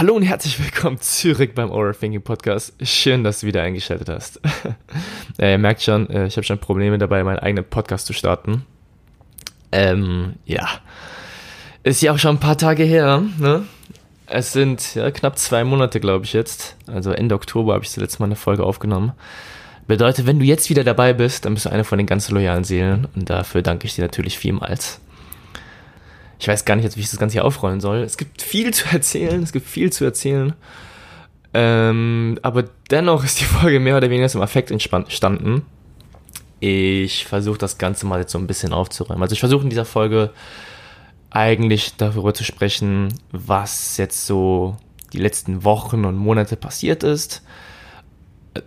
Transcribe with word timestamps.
Hallo 0.00 0.14
und 0.14 0.22
herzlich 0.22 0.58
willkommen 0.58 0.98
zurück 0.98 1.54
beim 1.54 1.70
Overthinking 1.70 2.22
Podcast. 2.22 2.72
Schön, 2.80 3.22
dass 3.22 3.40
du 3.40 3.46
wieder 3.46 3.60
eingeschaltet 3.60 4.08
hast. 4.08 4.40
äh, 5.38 5.52
ihr 5.52 5.58
merkt 5.58 5.82
schon, 5.82 6.08
äh, 6.08 6.26
ich 6.26 6.38
habe 6.38 6.42
schon 6.46 6.58
Probleme 6.58 6.96
dabei, 6.96 7.22
meinen 7.22 7.38
eigenen 7.38 7.66
Podcast 7.66 8.06
zu 8.06 8.14
starten. 8.14 8.64
Ähm, 9.72 10.36
ja. 10.46 10.66
Ist 11.82 12.00
ja 12.00 12.14
auch 12.14 12.18
schon 12.18 12.36
ein 12.36 12.40
paar 12.40 12.56
Tage 12.56 12.82
her, 12.82 13.22
ne? 13.36 13.64
Es 14.24 14.54
sind 14.54 14.94
ja, 14.94 15.10
knapp 15.10 15.38
zwei 15.38 15.64
Monate, 15.64 16.00
glaube 16.00 16.24
ich, 16.24 16.32
jetzt. 16.32 16.76
Also 16.86 17.10
Ende 17.10 17.34
Oktober 17.34 17.74
habe 17.74 17.84
ich 17.84 17.90
das 17.90 17.98
letzte 17.98 18.20
Mal 18.20 18.28
eine 18.28 18.36
Folge 18.36 18.64
aufgenommen. 18.64 19.12
Bedeutet, 19.86 20.24
wenn 20.24 20.38
du 20.38 20.46
jetzt 20.46 20.70
wieder 20.70 20.82
dabei 20.82 21.12
bist, 21.12 21.44
dann 21.44 21.52
bist 21.52 21.66
du 21.66 21.70
einer 21.70 21.84
von 21.84 21.98
den 21.98 22.06
ganz 22.06 22.30
loyalen 22.30 22.64
Seelen. 22.64 23.06
Und 23.14 23.28
dafür 23.28 23.60
danke 23.60 23.86
ich 23.86 23.96
dir 23.96 24.02
natürlich 24.02 24.38
vielmals. 24.38 24.98
Ich 26.40 26.48
weiß 26.48 26.64
gar 26.64 26.74
nicht 26.74 26.84
jetzt, 26.84 26.96
wie 26.96 27.02
ich 27.02 27.10
das 27.10 27.20
Ganze 27.20 27.34
hier 27.34 27.44
aufrollen 27.44 27.80
soll. 27.80 27.98
Es 27.98 28.16
gibt 28.16 28.40
viel 28.40 28.72
zu 28.72 28.88
erzählen, 28.90 29.42
es 29.42 29.52
gibt 29.52 29.68
viel 29.68 29.92
zu 29.92 30.04
erzählen. 30.04 30.54
Ähm, 31.52 32.38
aber 32.42 32.64
dennoch 32.90 33.24
ist 33.24 33.40
die 33.40 33.44
Folge 33.44 33.78
mehr 33.78 33.98
oder 33.98 34.08
weniger 34.08 34.28
zum 34.28 34.40
Affekt 34.40 34.70
entstanden. 34.70 35.66
Ich 36.58 37.26
versuche 37.26 37.58
das 37.58 37.76
Ganze 37.76 38.06
mal 38.06 38.20
jetzt 38.20 38.32
so 38.32 38.38
ein 38.38 38.46
bisschen 38.46 38.72
aufzuräumen. 38.72 39.22
Also 39.22 39.34
ich 39.34 39.40
versuche 39.40 39.64
in 39.64 39.70
dieser 39.70 39.84
Folge 39.84 40.30
eigentlich 41.28 41.96
darüber 41.96 42.32
zu 42.32 42.44
sprechen, 42.44 43.12
was 43.32 43.98
jetzt 43.98 44.26
so 44.26 44.76
die 45.12 45.18
letzten 45.18 45.62
Wochen 45.64 46.04
und 46.06 46.16
Monate 46.16 46.56
passiert 46.56 47.02
ist. 47.02 47.42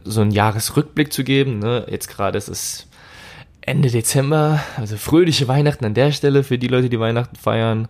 So 0.03 0.21
einen 0.21 0.31
Jahresrückblick 0.31 1.11
zu 1.11 1.23
geben. 1.23 1.59
Ne? 1.59 1.87
Jetzt 1.89 2.07
gerade 2.07 2.37
ist 2.37 2.49
es 2.49 2.87
Ende 3.65 3.89
Dezember, 3.89 4.61
also 4.77 4.97
fröhliche 4.97 5.47
Weihnachten 5.47 5.85
an 5.85 5.93
der 5.93 6.11
Stelle 6.11 6.43
für 6.43 6.57
die 6.57 6.67
Leute, 6.67 6.89
die 6.89 6.99
Weihnachten 6.99 7.35
feiern. 7.35 7.87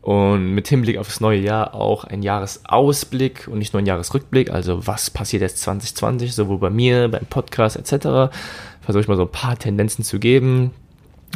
Und 0.00 0.54
mit 0.54 0.68
Hinblick 0.68 0.96
auf 0.96 1.08
das 1.08 1.20
neue 1.20 1.40
Jahr 1.40 1.74
auch 1.74 2.04
ein 2.04 2.22
Jahresausblick 2.22 3.48
und 3.48 3.58
nicht 3.58 3.72
nur 3.72 3.82
ein 3.82 3.86
Jahresrückblick. 3.86 4.50
Also 4.50 4.86
was 4.86 5.10
passiert 5.10 5.42
jetzt 5.42 5.60
2020, 5.62 6.34
sowohl 6.34 6.58
bei 6.58 6.70
mir, 6.70 7.08
beim 7.08 7.26
Podcast 7.26 7.76
etc. 7.76 8.32
Versuche 8.80 9.02
ich 9.02 9.08
mal 9.08 9.16
so 9.16 9.24
ein 9.24 9.32
paar 9.32 9.58
Tendenzen 9.58 10.04
zu 10.04 10.20
geben. 10.20 10.70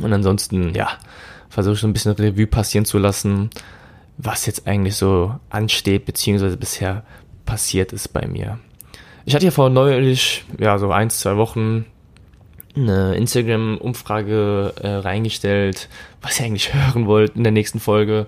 Und 0.01 0.13
ansonsten, 0.13 0.75
ja, 0.75 0.89
versuche 1.51 1.75
ich 1.75 1.81
so 1.81 1.87
ein 1.89 1.93
bisschen 1.93 2.13
Revue 2.13 2.47
passieren 2.47 2.85
zu 2.85 2.99
lassen, 2.99 3.51
was 4.17 4.47
jetzt 4.47 4.67
eigentlich 4.67 4.95
so 4.95 5.35
ansteht, 5.51 6.07
beziehungsweise 6.07 6.57
bisher 6.57 7.05
passiert 7.45 7.93
ist 7.93 8.13
bei 8.13 8.27
mir. 8.27 8.59
Ich 9.25 9.35
hatte 9.35 9.45
ja 9.45 9.51
vor 9.51 9.71
neulich, 9.71 10.45
ja, 10.59 10.79
so 10.79 10.91
ein, 10.93 11.11
zwei 11.11 11.37
Wochen 11.37 11.85
eine 12.75 13.15
Instagram-Umfrage 13.17 14.75
äh, 14.81 14.89
reingestellt, 14.89 15.89
was 16.21 16.41
ihr 16.41 16.47
eigentlich 16.47 16.73
hören 16.75 17.07
wollt 17.07 17.37
in 17.37 17.43
der 17.43 17.53
nächsten 17.53 17.81
Folge. 17.81 18.27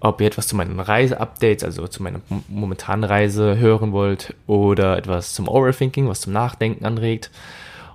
Ob 0.00 0.20
ihr 0.20 0.26
etwas 0.26 0.48
zu 0.48 0.56
meinen 0.56 0.80
Reise-Updates, 0.80 1.62
also 1.62 1.86
zu 1.86 2.02
meiner 2.02 2.20
momentanen 2.48 3.04
Reise 3.04 3.56
hören 3.58 3.92
wollt 3.92 4.34
oder 4.48 4.98
etwas 4.98 5.32
zum 5.32 5.46
Overthinking, 5.46 6.08
was 6.08 6.22
zum 6.22 6.32
Nachdenken 6.32 6.84
anregt. 6.84 7.30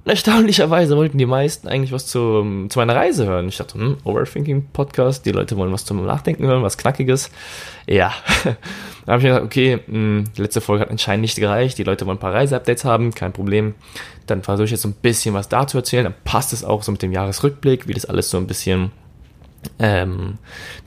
Und 0.07 0.12
erstaunlicherweise 0.12 0.95
wollten 0.95 1.18
die 1.18 1.25
meisten 1.25 1.68
eigentlich 1.68 1.91
was 1.91 2.07
zu, 2.07 2.66
zu 2.69 2.79
meiner 2.79 2.95
Reise 2.95 3.25
hören. 3.25 3.50
Ich 3.50 3.57
dachte, 3.57 3.73
hm, 3.73 3.97
Overthinking-Podcast, 4.06 5.25
die 5.25 5.34
Leute 5.34 5.57
wollen 5.57 5.73
was 5.73 5.84
zum 5.84 6.06
Nachdenken 6.06 6.45
hören, 6.45 6.63
was 6.63 6.78
Knackiges. 6.78 7.29
Ja, 7.88 8.13
da 9.06 9.12
habe 9.12 9.17
ich 9.17 9.23
mir 9.23 9.31
gedacht, 9.31 9.44
okay, 9.44 9.79
mh, 9.85 9.94
hm, 9.94 10.23
die 10.38 10.41
letzte 10.41 10.62
Folge 10.62 10.84
hat 10.84 10.91
anscheinend 10.91 11.23
nicht 11.23 11.35
gereicht, 11.35 11.78
die 11.78 11.84
Leute 11.84 12.06
wollen 12.06 12.16
ein 12.16 12.22
paar 12.22 12.34
Reise-Updates 12.34 12.85
haben, 12.85 13.13
kein 13.13 13.34
Problem. 13.34 13.75
Dann 14.28 14.44
versuche 14.44 14.63
ich 14.63 14.72
jetzt 14.72 14.84
so 14.84 14.88
ein 14.88 14.94
bisschen 14.94 15.35
was 15.35 15.50
dazu 15.50 15.78
erzählen, 15.78 16.06
dann 16.06 16.16
passt 16.23 16.53
es 16.53 16.63
auch 16.63 16.84
so 16.84 16.94
mit 16.94 17.01
dem 17.01 17.12
Jahresrückblick, 17.12 17.90
wie 17.90 17.94
das 17.94 18.06
alles 18.06 18.29
so 18.29 18.38
ein 18.38 18.47
bisschen 18.47 18.94
ähm, 19.78 20.38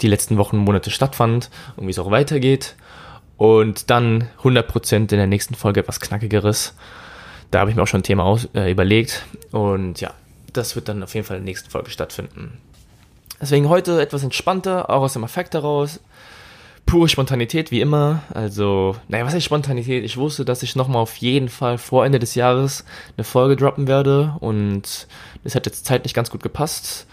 die 0.00 0.09
letzten 0.09 0.38
Wochen 0.38 0.56
Monate 0.56 0.91
stattfand 0.91 1.50
und 1.76 1.86
wie 1.86 1.91
es 1.91 1.98
auch 1.98 2.10
weitergeht. 2.10 2.75
Und 3.36 3.91
dann 3.91 4.30
100% 4.42 4.94
in 4.94 5.06
der 5.09 5.26
nächsten 5.26 5.56
Folge 5.56 5.80
etwas 5.80 6.00
Knackigeres. 6.00 6.75
Da 7.50 7.61
habe 7.61 7.71
ich 7.71 7.77
mir 7.77 7.83
auch 7.83 7.88
schon 7.88 8.00
ein 8.00 8.05
Thema 8.05 8.25
aus, 8.25 8.49
äh, 8.55 8.71
überlegt. 8.71 9.25
Und 9.50 10.00
ja, 10.00 10.12
das 10.53 10.77
wird 10.77 10.88
dann 10.88 11.03
auf 11.03 11.15
jeden 11.15 11.27
Fall 11.27 11.37
in 11.37 11.44
der 11.44 11.50
nächsten 11.50 11.71
Folge 11.71 11.91
stattfinden. 11.91 12.59
Deswegen 13.41 13.69
heute 13.69 14.00
etwas 14.00 14.22
entspannter, 14.22 14.91
auch 14.91 15.03
aus 15.03 15.15
dem 15.15 15.25
Affekt 15.25 15.55
heraus. 15.55 16.00
Pure 16.87 17.09
Spontanität, 17.09 17.71
wie 17.71 17.81
immer. 17.81 18.22
Also, 18.34 18.97
naja, 19.09 19.25
was 19.25 19.34
ist 19.34 19.44
Spontanität? 19.44 20.05
Ich 20.05 20.16
wusste, 20.16 20.44
dass 20.44 20.62
ich 20.62 20.77
nochmal 20.77 21.03
auf 21.03 21.16
jeden 21.16 21.49
Fall 21.49 21.78
vor 21.78 22.05
Ende 22.05 22.19
des 22.19 22.34
Jahres 22.34 22.84
eine 23.16 23.25
Folge 23.25 23.56
droppen 23.56 23.87
werde. 23.87 24.37
Und 24.41 25.06
das 25.44 25.55
hat 25.55 25.66
jetzt 25.66 25.87
zeitlich 25.87 26.15
ganz 26.15 26.31
gut 26.31 26.43
gepasst. 26.43 27.06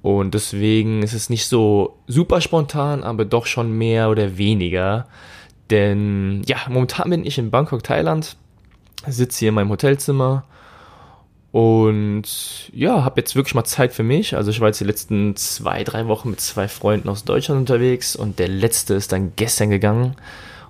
Und 0.00 0.34
deswegen 0.34 1.02
ist 1.02 1.14
es 1.14 1.30
nicht 1.30 1.46
so 1.46 1.98
super 2.06 2.40
spontan, 2.40 3.02
aber 3.02 3.24
doch 3.24 3.46
schon 3.46 3.72
mehr 3.72 4.10
oder 4.10 4.38
weniger. 4.38 5.08
Denn 5.70 6.42
ja, 6.46 6.58
momentan 6.68 7.10
bin 7.10 7.24
ich 7.24 7.38
in 7.38 7.50
Bangkok, 7.50 7.82
Thailand 7.82 8.36
sitze 9.08 9.40
hier 9.40 9.48
in 9.50 9.54
meinem 9.54 9.70
Hotelzimmer 9.70 10.44
und 11.54 12.24
ja, 12.72 13.04
habe 13.04 13.20
jetzt 13.20 13.36
wirklich 13.36 13.54
mal 13.54 13.64
Zeit 13.64 13.92
für 13.92 14.02
mich. 14.02 14.34
Also 14.34 14.50
ich 14.50 14.60
war 14.60 14.68
jetzt 14.68 14.80
die 14.80 14.84
letzten 14.84 15.36
zwei, 15.36 15.84
drei 15.84 16.08
Wochen 16.08 16.30
mit 16.30 16.40
zwei 16.40 16.66
Freunden 16.66 17.08
aus 17.08 17.24
Deutschland 17.24 17.60
unterwegs 17.60 18.16
und 18.16 18.40
der 18.40 18.48
letzte 18.48 18.94
ist 18.94 19.12
dann 19.12 19.34
gestern 19.36 19.70
gegangen 19.70 20.16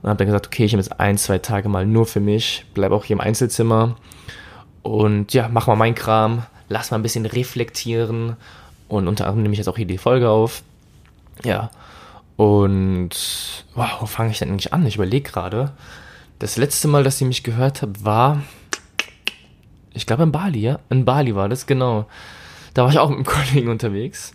und 0.02 0.10
habe 0.10 0.18
dann 0.18 0.26
gesagt, 0.26 0.46
okay, 0.46 0.66
ich 0.66 0.72
nehme 0.72 0.82
jetzt 0.82 1.00
ein, 1.00 1.16
zwei 1.16 1.38
Tage 1.38 1.70
mal 1.70 1.86
nur 1.86 2.04
für 2.04 2.20
mich, 2.20 2.66
bleibe 2.74 2.94
auch 2.94 3.04
hier 3.04 3.14
im 3.14 3.20
Einzelzimmer 3.20 3.96
und 4.82 5.32
ja, 5.32 5.48
mach 5.48 5.68
mal 5.68 5.76
meinen 5.76 5.94
Kram, 5.94 6.42
lass 6.68 6.90
mal 6.90 6.98
ein 6.98 7.02
bisschen 7.02 7.24
reflektieren 7.24 8.36
und 8.88 9.08
unter 9.08 9.24
anderem 9.24 9.42
nehme 9.42 9.54
ich 9.54 9.58
jetzt 9.58 9.68
auch 9.68 9.78
hier 9.78 9.86
die 9.86 9.96
Folge 9.96 10.28
auf. 10.28 10.62
Ja, 11.44 11.70
und 12.36 13.10
wow, 13.74 13.96
wo 14.00 14.06
fange 14.06 14.32
ich 14.32 14.38
denn 14.38 14.50
eigentlich 14.50 14.72
an? 14.72 14.84
Ich 14.86 14.96
überlege 14.96 15.30
gerade. 15.30 15.72
Das 16.44 16.58
letzte 16.58 16.88
Mal, 16.88 17.02
dass 17.02 17.22
ich 17.22 17.26
mich 17.26 17.42
gehört 17.42 17.80
habe, 17.80 18.04
war, 18.04 18.42
ich 19.94 20.04
glaube 20.04 20.24
in 20.24 20.30
Bali, 20.30 20.60
ja? 20.60 20.78
In 20.90 21.06
Bali 21.06 21.34
war 21.34 21.48
das, 21.48 21.66
genau. 21.66 22.04
Da 22.74 22.82
war 22.82 22.90
ich 22.90 22.98
auch 22.98 23.08
mit 23.08 23.16
einem 23.16 23.24
Kollegen 23.48 23.70
unterwegs. 23.70 24.34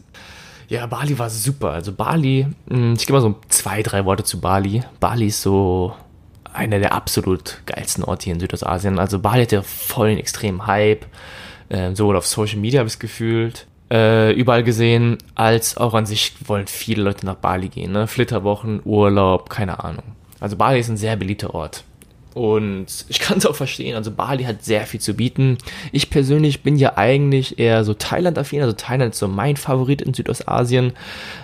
Ja, 0.70 0.88
Bali 0.88 1.20
war 1.20 1.30
super. 1.30 1.70
Also 1.70 1.94
Bali, 1.94 2.47
hm, 2.68 2.96
ich 2.97 3.06
gebe 3.06 3.14
mal 3.14 3.22
so 3.22 3.36
zwei, 3.50 3.84
drei 3.84 4.06
Worte 4.06 4.24
zu 4.24 4.42
Bali. 4.42 4.81
Bali 5.00 5.28
ist 5.28 5.44
so 5.44 5.94
einer 6.52 6.80
der 6.80 6.94
absolut 6.94 7.62
geilsten 7.68 8.03
Orte 8.03 8.24
hier 8.24 8.34
in 8.34 8.40
Südostasien. 8.40 8.97
Also 8.97 9.20
Bali 9.20 9.44
hat 9.44 9.52
ja 9.52 9.62
voll 9.62 10.08
einen 10.08 10.18
extremen 10.18 10.66
Hype. 10.66 11.06
Äh, 11.70 11.94
sowohl 11.94 12.18
auf 12.18 12.26
Social 12.26 12.58
Media 12.58 12.80
habe 12.80 12.88
ich 12.88 12.94
es 12.94 13.00
gefühlt, 13.00 13.68
äh, 13.91 14.34
überall 14.34 14.64
gesehen, 14.64 15.20
als 15.36 15.78
auch 15.78 15.94
an 15.94 16.08
sich 16.08 16.34
wollen 16.47 16.66
viele 16.66 17.03
Leute 17.03 17.28
nach 17.28 17.36
Bali 17.36 17.70
gehen. 17.70 17.91
Ne? 17.91 18.08
Flitterwochen, 18.08 18.81
Urlaub, 18.84 19.52
keine 19.52 19.84
Ahnung. 19.84 20.06
Also 20.40 20.58
Bali 20.58 20.80
ist 20.80 20.90
ein 20.90 20.97
sehr 20.97 21.16
beliebter 21.16 21.53
Ort. 21.53 21.84
Und 22.40 22.86
ich 23.10 23.20
kann 23.20 23.38
es 23.38 23.46
auch 23.46 23.56
verstehen, 23.56 23.98
also 23.98 24.12
Bali 24.12 24.46
hat 24.46 24.64
sehr 24.64 24.88
viel 24.88 25.02
zu 25.02 25.14
bieten. 25.14 25.58
Ich 25.92 26.10
persönlich 26.10 26.64
bin 26.64 26.78
ja 26.78 26.98
eigentlich 26.98 27.60
eher 27.60 27.84
so 27.84 27.94
Thailand-affin, 27.94 28.62
also 28.62 28.72
Thailand 28.72 29.14
ist 29.14 29.20
so 29.20 29.28
mein 29.28 29.58
Favorit 29.58 30.02
in 30.02 30.14
Südostasien. 30.14 30.94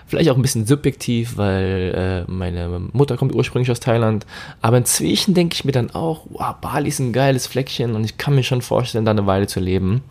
Vielleicht 0.07 0.29
auch 0.29 0.37
ein 0.37 0.41
bisschen 0.41 0.65
subjektiv, 0.65 1.35
weil 1.35 2.25
äh, 2.27 2.31
meine 2.31 2.79
Mutter 2.93 3.17
kommt 3.17 3.35
ursprünglich 3.35 3.69
aus 3.71 3.81
Thailand. 3.81 4.25
Aber 4.61 4.77
inzwischen 4.77 5.33
denke 5.33 5.55
ich 5.55 5.65
mir 5.65 5.73
dann 5.73 5.91
auch, 5.91 6.27
wow, 6.29 6.55
Bali 6.61 6.87
ist 6.87 6.99
ein 6.99 7.11
geiles 7.11 7.45
Fleckchen 7.45 7.93
und 7.93 8.05
ich 8.05 8.17
kann 8.17 8.35
mir 8.35 8.43
schon 8.43 8.61
vorstellen, 8.61 9.03
da 9.03 9.11
eine 9.11 9.27
Weile 9.27 9.47
zu 9.47 9.59
leben. 9.59 10.01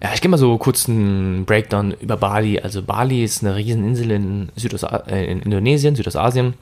Ja, 0.00 0.10
ich 0.14 0.20
gehe 0.20 0.30
mal 0.30 0.36
so 0.36 0.56
kurz 0.58 0.88
einen 0.88 1.44
Breakdown 1.44 1.92
über 2.00 2.16
Bali. 2.16 2.60
Also 2.60 2.82
Bali 2.82 3.24
ist 3.24 3.42
eine 3.42 3.56
Rieseninsel 3.56 4.10
in, 4.12 4.48
Südos 4.54 4.84
äh, 4.84 5.24
in 5.24 5.40
Indonesien, 5.40 5.96
Südostasien. 5.96 6.54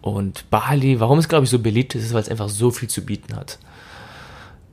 Und 0.00 0.50
Bali, 0.50 0.98
warum 0.98 1.18
es 1.18 1.28
glaube 1.28 1.44
ich 1.44 1.50
so 1.50 1.60
beliebt 1.60 1.94
ist, 1.94 2.04
ist, 2.04 2.14
weil 2.14 2.22
es 2.22 2.28
einfach 2.28 2.48
so 2.48 2.72
viel 2.72 2.88
zu 2.88 3.04
bieten 3.04 3.36
hat. 3.36 3.58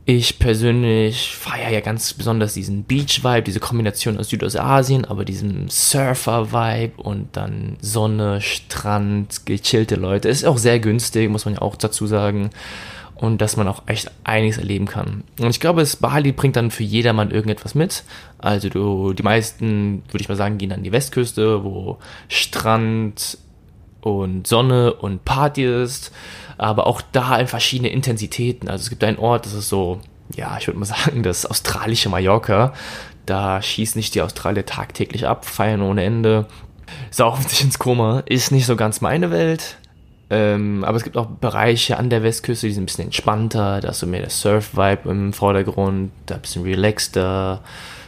Ich 0.05 0.39
persönlich 0.39 1.35
feiere 1.35 1.69
ja 1.69 1.79
ganz 1.79 2.13
besonders 2.13 2.55
diesen 2.55 2.85
Beach-Vibe, 2.85 3.43
diese 3.43 3.59
Kombination 3.59 4.17
aus 4.17 4.29
Südostasien, 4.29 5.05
aber 5.05 5.23
diesem 5.23 5.69
Surfer-Vibe 5.69 6.99
und 7.03 7.37
dann 7.37 7.77
Sonne, 7.81 8.41
Strand, 8.41 9.45
gechillte 9.45 9.95
Leute. 9.95 10.27
Ist 10.27 10.43
auch 10.43 10.57
sehr 10.57 10.79
günstig, 10.79 11.29
muss 11.29 11.45
man 11.45 11.53
ja 11.53 11.61
auch 11.61 11.75
dazu 11.75 12.07
sagen 12.07 12.49
und 13.21 13.39
dass 13.39 13.55
man 13.55 13.69
auch 13.69 13.83
echt 13.85 14.11
einiges 14.25 14.57
erleben 14.57 14.87
kann. 14.87 15.23
Und 15.39 15.49
ich 15.49 15.61
glaube, 15.61 15.79
das 15.79 15.95
Bali 15.95 16.33
bringt 16.33 16.57
dann 16.57 16.71
für 16.71 16.83
jedermann 16.83 17.31
irgendetwas 17.31 17.75
mit. 17.75 18.03
Also 18.39 18.67
du, 18.67 19.13
die 19.13 19.23
meisten, 19.23 20.03
würde 20.09 20.21
ich 20.21 20.27
mal 20.27 20.35
sagen, 20.35 20.57
gehen 20.57 20.73
an 20.73 20.83
die 20.83 20.91
Westküste, 20.91 21.63
wo 21.63 21.99
Strand, 22.27 23.37
und 24.01 24.47
Sonne 24.47 24.93
und 24.93 25.25
Party 25.25 25.63
ist, 25.63 26.11
aber 26.57 26.87
auch 26.87 27.01
da 27.11 27.37
in 27.37 27.47
verschiedene 27.47 27.89
Intensitäten. 27.89 28.67
Also 28.67 28.83
es 28.83 28.89
gibt 28.89 29.03
einen 29.03 29.17
Ort, 29.17 29.45
das 29.45 29.53
ist 29.53 29.69
so, 29.69 29.99
ja, 30.35 30.57
ich 30.59 30.67
würde 30.67 30.79
mal 30.79 30.85
sagen, 30.85 31.23
das 31.23 31.45
australische 31.45 32.09
Mallorca. 32.09 32.73
Da 33.25 33.61
schießen 33.61 33.99
nicht 33.99 34.15
die 34.15 34.21
Australier 34.21 34.65
tagtäglich 34.65 35.27
ab, 35.27 35.45
feiern 35.45 35.81
ohne 35.81 36.03
Ende, 36.03 36.47
saufen 37.11 37.47
sich 37.47 37.61
ins 37.61 37.79
Koma. 37.79 38.23
Ist 38.25 38.51
nicht 38.51 38.65
so 38.65 38.75
ganz 38.75 39.01
meine 39.01 39.31
Welt. 39.31 39.77
Ähm, 40.31 40.83
aber 40.83 40.97
es 40.97 41.03
gibt 41.03 41.17
auch 41.17 41.27
Bereiche 41.27 41.97
an 41.97 42.09
der 42.09 42.23
Westküste, 42.23 42.65
die 42.65 42.73
sind 42.73 42.83
ein 42.83 42.85
bisschen 42.87 43.05
entspannter. 43.05 43.81
Da 43.81 43.89
ist 43.89 43.99
so 43.99 44.07
mehr 44.07 44.21
der 44.21 44.29
Surf-Vibe 44.29 45.09
im 45.09 45.33
Vordergrund, 45.33 46.11
da 46.25 46.35
ein 46.35 46.41
bisschen 46.41 46.63
relaxter 46.63 47.61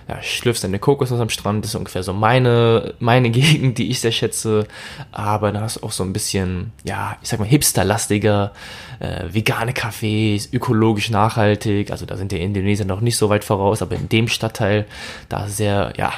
ja, 0.08 0.22
schlürfst 0.22 0.64
deine 0.64 0.80
Kokosnuss 0.80 1.20
am 1.20 1.30
Strand, 1.30 1.64
das 1.64 1.72
ist 1.72 1.76
ungefähr 1.76 2.04
so 2.04 2.14
meine, 2.14 2.94
meine 3.00 3.30
Gegend, 3.32 3.78
die 3.78 3.90
ich 3.90 4.00
sehr 4.00 4.12
schätze. 4.12 4.68
Aber 5.12 5.52
da 5.52 5.62
hast 5.62 5.78
du 5.78 5.84
auch 5.84 5.92
so 5.92 6.04
ein 6.04 6.14
bisschen, 6.14 6.72
ja, 6.84 7.18
ich 7.22 7.30
sag 7.30 7.40
mal, 7.40 7.48
hipsterlastiger, 7.48 8.54
äh, 9.00 9.26
vegane 9.32 9.72
Cafés, 9.72 10.50
ökologisch 10.54 11.10
nachhaltig. 11.10 11.92
Also 11.92 12.06
da 12.06 12.18
sind 12.18 12.32
die 12.32 12.42
Indonesier 12.42 12.86
noch 12.86 13.02
nicht 13.02 13.18
so 13.18 13.30
weit 13.30 13.44
voraus, 13.44 13.82
aber 13.82 13.96
in 13.96 14.10
dem 14.10 14.28
Stadtteil, 14.28 14.86
da 15.30 15.48
sehr, 15.48 15.94
ja, 15.98 16.14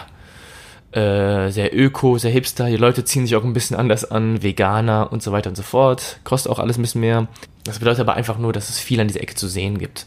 äh, 0.96 1.52
sehr 1.52 1.76
öko, 1.78 2.18
sehr 2.18 2.32
hipster. 2.32 2.68
Die 2.68 2.78
Leute 2.78 3.04
ziehen 3.04 3.26
sich 3.26 3.36
auch 3.36 3.44
ein 3.44 3.54
bisschen 3.54 3.76
anders 3.76 4.10
an, 4.10 4.42
Veganer 4.42 5.12
und 5.12 5.22
so 5.22 5.32
weiter 5.32 5.50
und 5.50 5.56
so 5.56 5.64
fort. 5.64 6.20
Kostet 6.24 6.52
auch 6.52 6.60
alles 6.60 6.78
ein 6.78 6.82
bisschen 6.82 7.02
mehr. 7.02 7.28
Das 7.66 7.80
bedeutet 7.80 8.02
aber 8.02 8.14
einfach 8.14 8.38
nur, 8.38 8.54
dass 8.54 8.70
es 8.70 8.80
viel 8.80 9.00
an 9.02 9.08
dieser 9.08 9.22
Ecke 9.22 9.36
zu 9.36 9.48
sehen 9.48 9.78
gibt. 9.78 10.06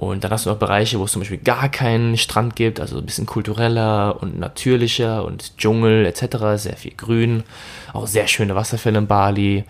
Und 0.00 0.24
dann 0.24 0.30
hast 0.30 0.46
du 0.46 0.50
noch 0.50 0.56
Bereiche, 0.56 0.98
wo 0.98 1.04
es 1.04 1.12
zum 1.12 1.20
Beispiel 1.20 1.36
gar 1.36 1.68
keinen 1.68 2.16
Strand 2.16 2.56
gibt, 2.56 2.80
also 2.80 2.96
ein 2.96 3.04
bisschen 3.04 3.26
kultureller 3.26 4.16
und 4.22 4.38
natürlicher 4.38 5.26
und 5.26 5.58
Dschungel 5.58 6.06
etc., 6.06 6.38
sehr 6.54 6.78
viel 6.78 6.94
Grün, 6.96 7.42
auch 7.92 8.06
sehr 8.06 8.26
schöne 8.26 8.54
Wasserfälle 8.54 8.96
in 8.96 9.06
Bali. 9.06 9.64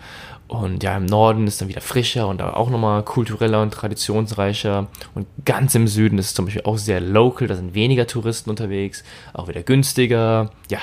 Und 0.47 0.83
ja, 0.83 0.95
im 0.95 1.05
Norden 1.05 1.47
ist 1.47 1.59
dann 1.59 1.67
wieder 1.67 1.81
frischer 1.81 2.29
und 2.29 2.41
auch 2.41 2.69
nochmal 2.69 3.03
kultureller 3.03 3.61
und 3.61 3.73
traditionsreicher. 3.73 4.87
Und 5.15 5.27
ganz 5.43 5.75
im 5.75 5.85
Süden 5.89 6.17
ist 6.17 6.27
es 6.27 6.33
zum 6.33 6.45
Beispiel 6.45 6.63
auch 6.63 6.77
sehr 6.77 7.01
local, 7.01 7.49
da 7.49 7.55
sind 7.55 7.73
weniger 7.73 8.07
Touristen 8.07 8.49
unterwegs, 8.49 9.03
auch 9.33 9.49
wieder 9.49 9.63
günstiger. 9.63 10.51
Ja, 10.69 10.79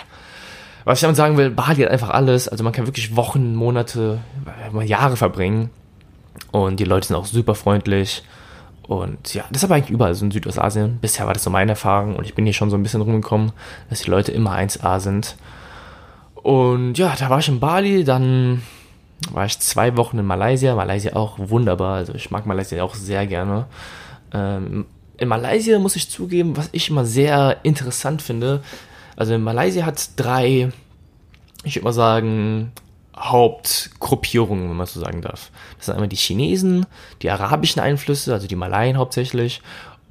was 0.84 0.98
ich 0.98 1.02
damit 1.02 1.16
sagen 1.16 1.38
will, 1.38 1.48
Bali 1.48 1.84
hat 1.84 1.90
einfach 1.90 2.10
alles. 2.10 2.48
Also 2.48 2.64
man 2.64 2.74
kann 2.74 2.86
wirklich 2.86 3.16
Wochen, 3.16 3.54
Monate, 3.54 4.18
mal 4.72 4.84
Jahre 4.84 5.16
verbringen. 5.16 5.70
Und 6.50 6.80
die 6.80 6.84
Leute 6.84 7.06
sind 7.06 7.16
auch 7.16 7.24
super 7.24 7.54
freundlich. 7.54 8.22
Und 8.88 9.34
ja, 9.34 9.44
das 9.50 9.62
ist 9.62 9.64
aber 9.64 9.74
eigentlich 9.74 9.90
überall 9.90 10.14
so 10.14 10.24
in 10.24 10.30
Südostasien. 10.30 10.98
Bisher 11.00 11.26
war 11.26 11.34
das 11.34 11.44
so 11.44 11.50
meine 11.50 11.72
Erfahrung 11.72 12.16
und 12.16 12.24
ich 12.24 12.34
bin 12.34 12.46
hier 12.46 12.54
schon 12.54 12.70
so 12.70 12.76
ein 12.76 12.82
bisschen 12.82 13.02
rumgekommen, 13.02 13.52
dass 13.90 14.00
die 14.00 14.10
Leute 14.10 14.32
immer 14.32 14.56
1A 14.56 14.98
sind. 14.98 15.36
Und 16.34 16.96
ja, 16.96 17.14
da 17.18 17.28
war 17.28 17.38
ich 17.38 17.48
in 17.48 17.60
Bali, 17.60 18.02
dann 18.02 18.62
war 19.30 19.44
ich 19.44 19.58
zwei 19.58 19.94
Wochen 19.98 20.18
in 20.18 20.24
Malaysia. 20.24 20.74
Malaysia 20.74 21.14
auch 21.14 21.38
wunderbar, 21.38 21.96
also 21.96 22.14
ich 22.14 22.30
mag 22.30 22.46
Malaysia 22.46 22.82
auch 22.82 22.94
sehr 22.94 23.26
gerne. 23.26 23.66
Ähm, 24.32 24.86
in 25.18 25.28
Malaysia 25.28 25.78
muss 25.78 25.94
ich 25.94 26.08
zugeben, 26.08 26.56
was 26.56 26.70
ich 26.72 26.88
immer 26.88 27.04
sehr 27.04 27.58
interessant 27.64 28.22
finde. 28.22 28.62
Also 29.16 29.38
Malaysia 29.38 29.84
hat 29.84 30.10
drei, 30.16 30.70
ich 31.62 31.76
würde 31.76 31.84
mal 31.84 31.92
sagen, 31.92 32.72
Hauptgruppierungen, 33.18 34.70
wenn 34.70 34.76
man 34.76 34.86
so 34.86 35.00
sagen 35.00 35.22
darf. 35.22 35.50
Das 35.76 35.86
sind 35.86 35.94
einmal 35.94 36.08
die 36.08 36.16
Chinesen, 36.16 36.86
die 37.22 37.30
arabischen 37.30 37.80
Einflüsse, 37.80 38.32
also 38.32 38.46
die 38.46 38.56
Malaien 38.56 38.96
hauptsächlich, 38.96 39.60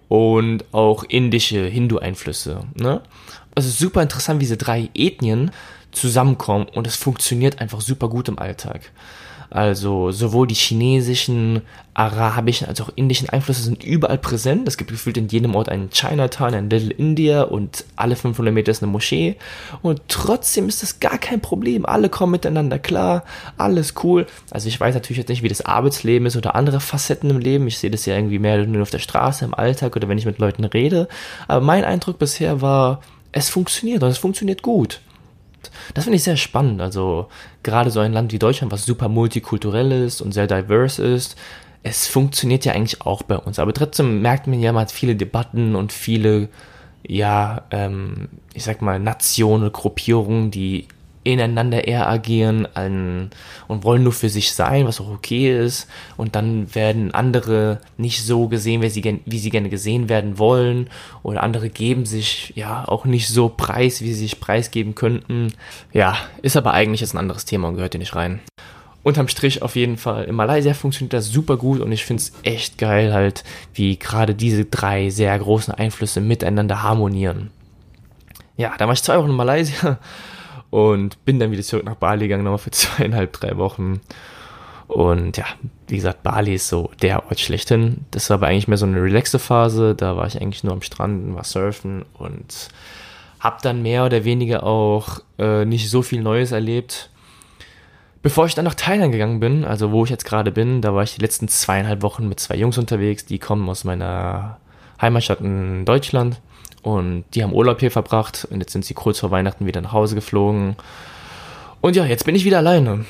und 0.09 0.65
auch 0.73 1.03
indische 1.03 1.65
Hindu-Einflüsse. 1.65 2.61
Ne? 2.75 3.01
Also 3.55 3.69
super 3.69 4.01
interessant, 4.01 4.39
wie 4.39 4.45
diese 4.45 4.57
drei 4.57 4.89
Ethnien 4.93 5.51
zusammenkommen 5.91 6.67
und 6.67 6.87
es 6.87 6.95
funktioniert 6.95 7.59
einfach 7.59 7.81
super 7.81 8.07
gut 8.09 8.27
im 8.29 8.39
Alltag. 8.39 8.91
Also 9.49 10.11
sowohl 10.11 10.47
die 10.47 10.55
chinesischen, 10.55 11.61
arabischen 11.93 12.67
als 12.67 12.79
auch 12.81 12.89
indischen 12.95 13.29
Einflüsse 13.29 13.63
sind 13.63 13.83
überall 13.83 14.17
präsent. 14.17 14.67
Es 14.67 14.77
gibt 14.77 14.91
gefühlt 14.91 15.17
in 15.17 15.29
jedem 15.29 15.55
Ort 15.55 15.69
einen 15.69 15.89
Chinatown, 15.89 16.53
ein 16.53 16.69
Little 16.69 16.91
India 16.91 17.43
und 17.43 17.85
alle 17.95 18.15
500 18.15 18.53
Meter 18.53 18.71
ist 18.71 18.83
eine 18.83 18.91
Moschee. 18.91 19.35
Und 19.81 20.01
trotzdem 20.07 20.67
ist 20.67 20.83
das 20.83 20.99
gar 20.99 21.17
kein 21.17 21.41
Problem. 21.41 21.85
Alle 21.85 22.09
kommen 22.09 22.33
miteinander 22.33 22.77
klar, 22.77 23.23
alles 23.57 23.95
cool. 24.03 24.27
Also 24.51 24.67
ich 24.67 24.79
weiß 24.79 24.93
natürlich 24.93 25.17
jetzt 25.17 25.29
nicht, 25.29 25.43
wie 25.43 25.49
das 25.49 25.61
Arbeitsleben 25.61 26.27
ist 26.27 26.35
oder 26.35 26.55
andere 26.55 26.79
Facetten 26.79 27.29
im 27.29 27.39
Leben. 27.39 27.67
Ich 27.67 27.79
sehe 27.79 27.89
das 27.89 28.05
ja 28.05 28.15
irgendwie 28.15 28.39
mehr 28.39 28.65
nur 28.67 28.81
auf 28.81 28.91
der 28.91 28.99
Straße, 28.99 29.45
im 29.45 29.55
Alltag 29.55 29.95
oder 29.95 30.07
wenn 30.09 30.17
ich 30.17 30.25
mit 30.25 30.39
Leuten 30.39 30.65
rede. 30.65 31.07
Aber 31.47 31.65
mein 31.65 31.85
Eindruck 31.85 32.19
bisher 32.19 32.61
war, 32.61 33.01
es 33.31 33.49
funktioniert 33.49 34.03
und 34.03 34.09
es 34.09 34.17
funktioniert 34.17 34.61
gut. 34.61 35.01
Das 35.93 36.05
finde 36.05 36.17
ich 36.17 36.23
sehr 36.23 36.37
spannend. 36.37 36.81
Also 36.81 37.27
gerade 37.63 37.91
so 37.91 37.99
ein 37.99 38.13
Land 38.13 38.31
wie 38.31 38.39
Deutschland, 38.39 38.71
was 38.71 38.85
super 38.85 39.09
multikulturell 39.09 39.91
ist 39.91 40.21
und 40.21 40.33
sehr 40.33 40.47
diverse 40.47 41.05
ist, 41.05 41.37
es 41.83 42.07
funktioniert 42.07 42.65
ja 42.65 42.73
eigentlich 42.73 43.01
auch 43.01 43.23
bei 43.23 43.37
uns. 43.37 43.59
Aber 43.59 43.73
trotzdem 43.73 44.21
merkt 44.21 44.47
man 44.47 44.59
ja 44.59 44.73
mal 44.73 44.87
viele 44.87 45.15
Debatten 45.15 45.75
und 45.75 45.93
viele, 45.93 46.49
ja, 47.07 47.63
ähm, 47.71 48.29
ich 48.53 48.63
sag 48.63 48.81
mal, 48.81 48.99
Nationen, 48.99 49.71
Gruppierungen, 49.71 50.51
die 50.51 50.87
ineinander 51.33 51.87
eher 51.87 52.09
agieren 52.09 52.67
an, 52.73 53.29
und 53.67 53.83
wollen 53.83 54.03
nur 54.03 54.13
für 54.13 54.29
sich 54.29 54.53
sein, 54.53 54.85
was 54.87 55.01
auch 55.01 55.09
okay 55.09 55.65
ist. 55.65 55.87
Und 56.15 56.35
dann 56.35 56.73
werden 56.73 57.13
andere 57.13 57.79
nicht 57.97 58.23
so 58.23 58.47
gesehen, 58.47 58.81
wie 58.81 58.89
sie, 58.89 59.21
wie 59.25 59.39
sie 59.39 59.49
gerne 59.49 59.69
gesehen 59.69 60.09
werden 60.09 60.39
wollen. 60.39 60.89
Oder 61.23 61.43
andere 61.43 61.69
geben 61.69 62.05
sich 62.05 62.53
ja 62.55 62.87
auch 62.87 63.05
nicht 63.05 63.27
so 63.27 63.49
preis, 63.49 64.01
wie 64.01 64.13
sie 64.13 64.21
sich 64.21 64.39
preisgeben 64.39 64.95
könnten. 64.95 65.53
Ja, 65.93 66.17
ist 66.41 66.57
aber 66.57 66.73
eigentlich 66.73 67.01
jetzt 67.01 67.13
ein 67.13 67.19
anderes 67.19 67.45
Thema 67.45 67.67
und 67.67 67.75
gehört 67.75 67.93
hier 67.93 67.99
nicht 67.99 68.15
rein. 68.15 68.39
Unterm 69.03 69.29
Strich 69.29 69.61
auf 69.61 69.75
jeden 69.75 69.97
Fall. 69.97 70.25
In 70.25 70.35
Malaysia 70.35 70.73
funktioniert 70.73 71.13
das 71.13 71.29
super 71.29 71.55
gut 71.55 71.79
und 71.79 71.91
ich 71.93 72.03
finde 72.03 72.23
es 72.23 72.33
echt 72.43 72.77
geil 72.77 73.13
halt, 73.13 73.45
wie 73.73 73.97
gerade 73.97 74.35
diese 74.35 74.65
drei 74.65 75.09
sehr 75.09 75.37
großen 75.39 75.73
Einflüsse 75.73 76.19
miteinander 76.19 76.83
harmonieren. 76.83 77.51
Ja, 78.57 78.73
da 78.77 78.85
war 78.85 78.93
ich 78.93 79.03
zwei 79.03 79.17
Wochen 79.17 79.29
in 79.29 79.35
Malaysia 79.35 79.97
und 80.69 81.23
bin 81.25 81.39
dann 81.39 81.51
wieder 81.51 81.63
zurück 81.63 81.85
nach 81.85 81.95
Bali 81.95 82.27
gegangen, 82.27 82.43
nochmal 82.43 82.57
für 82.57 82.71
zweieinhalb, 82.71 83.33
drei 83.33 83.57
Wochen. 83.57 84.01
Und 84.87 85.37
ja, 85.37 85.45
wie 85.87 85.97
gesagt, 85.97 86.23
Bali 86.23 86.55
ist 86.55 86.69
so 86.69 86.91
der 87.01 87.25
Ort 87.25 87.39
schlechthin. 87.39 88.05
Das 88.11 88.29
war 88.29 88.35
aber 88.35 88.47
eigentlich 88.47 88.67
mehr 88.67 88.77
so 88.77 88.85
eine 88.85 89.01
relaxte 89.01 89.37
Phase. 89.37 89.95
Da 89.95 90.15
war 90.15 90.27
ich 90.27 90.41
eigentlich 90.41 90.63
nur 90.63 90.73
am 90.73 90.81
Strand, 90.81 91.35
war 91.35 91.43
surfen 91.43 92.05
und 92.17 92.69
habe 93.39 93.57
dann 93.61 93.81
mehr 93.81 94.05
oder 94.05 94.23
weniger 94.23 94.63
auch 94.63 95.19
äh, 95.37 95.65
nicht 95.65 95.89
so 95.89 96.01
viel 96.01 96.21
Neues 96.21 96.51
erlebt. 96.51 97.09
Bevor 98.21 98.45
ich 98.45 98.55
dann 98.55 98.65
nach 98.65 98.73
Thailand 98.73 99.11
gegangen 99.11 99.39
bin, 99.39 99.63
also 99.63 99.91
wo 99.91 100.03
ich 100.03 100.09
jetzt 100.09 100.25
gerade 100.25 100.51
bin, 100.51 100.81
da 100.81 100.93
war 100.95 101.03
ich 101.03 101.15
die 101.15 101.21
letzten 101.21 101.47
zweieinhalb 101.47 102.01
Wochen 102.01 102.27
mit 102.27 102.39
zwei 102.39 102.55
Jungs 102.55 102.77
unterwegs, 102.77 103.25
die 103.25 103.39
kommen 103.39 103.69
aus 103.69 103.83
meiner 103.83 104.57
Heimatstadt 105.01 105.41
in 105.41 105.85
Deutschland. 105.85 106.41
Und 106.87 107.25
die 107.33 107.43
haben 107.43 107.51
Urlaub 107.51 107.81
hier 107.81 107.91
verbracht 107.91 108.47
und 108.49 108.61
jetzt 108.61 108.71
sind 108.71 108.85
sie 108.85 108.93
kurz 108.93 109.19
vor 109.19 109.29
Weihnachten 109.29 109.65
wieder 109.65 109.81
nach 109.81 109.91
Hause 109.91 110.15
geflogen. 110.15 110.77
Und 111.81 111.97
ja, 111.97 112.05
jetzt 112.05 112.23
bin 112.23 112.33
ich 112.33 112.45
wieder 112.45 112.59
alleine. 112.59 113.03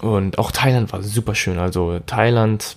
Und 0.00 0.38
auch 0.38 0.52
Thailand 0.52 0.92
war 0.92 1.02
super 1.02 1.34
schön. 1.34 1.58
Also 1.58 1.98
Thailand, 2.06 2.76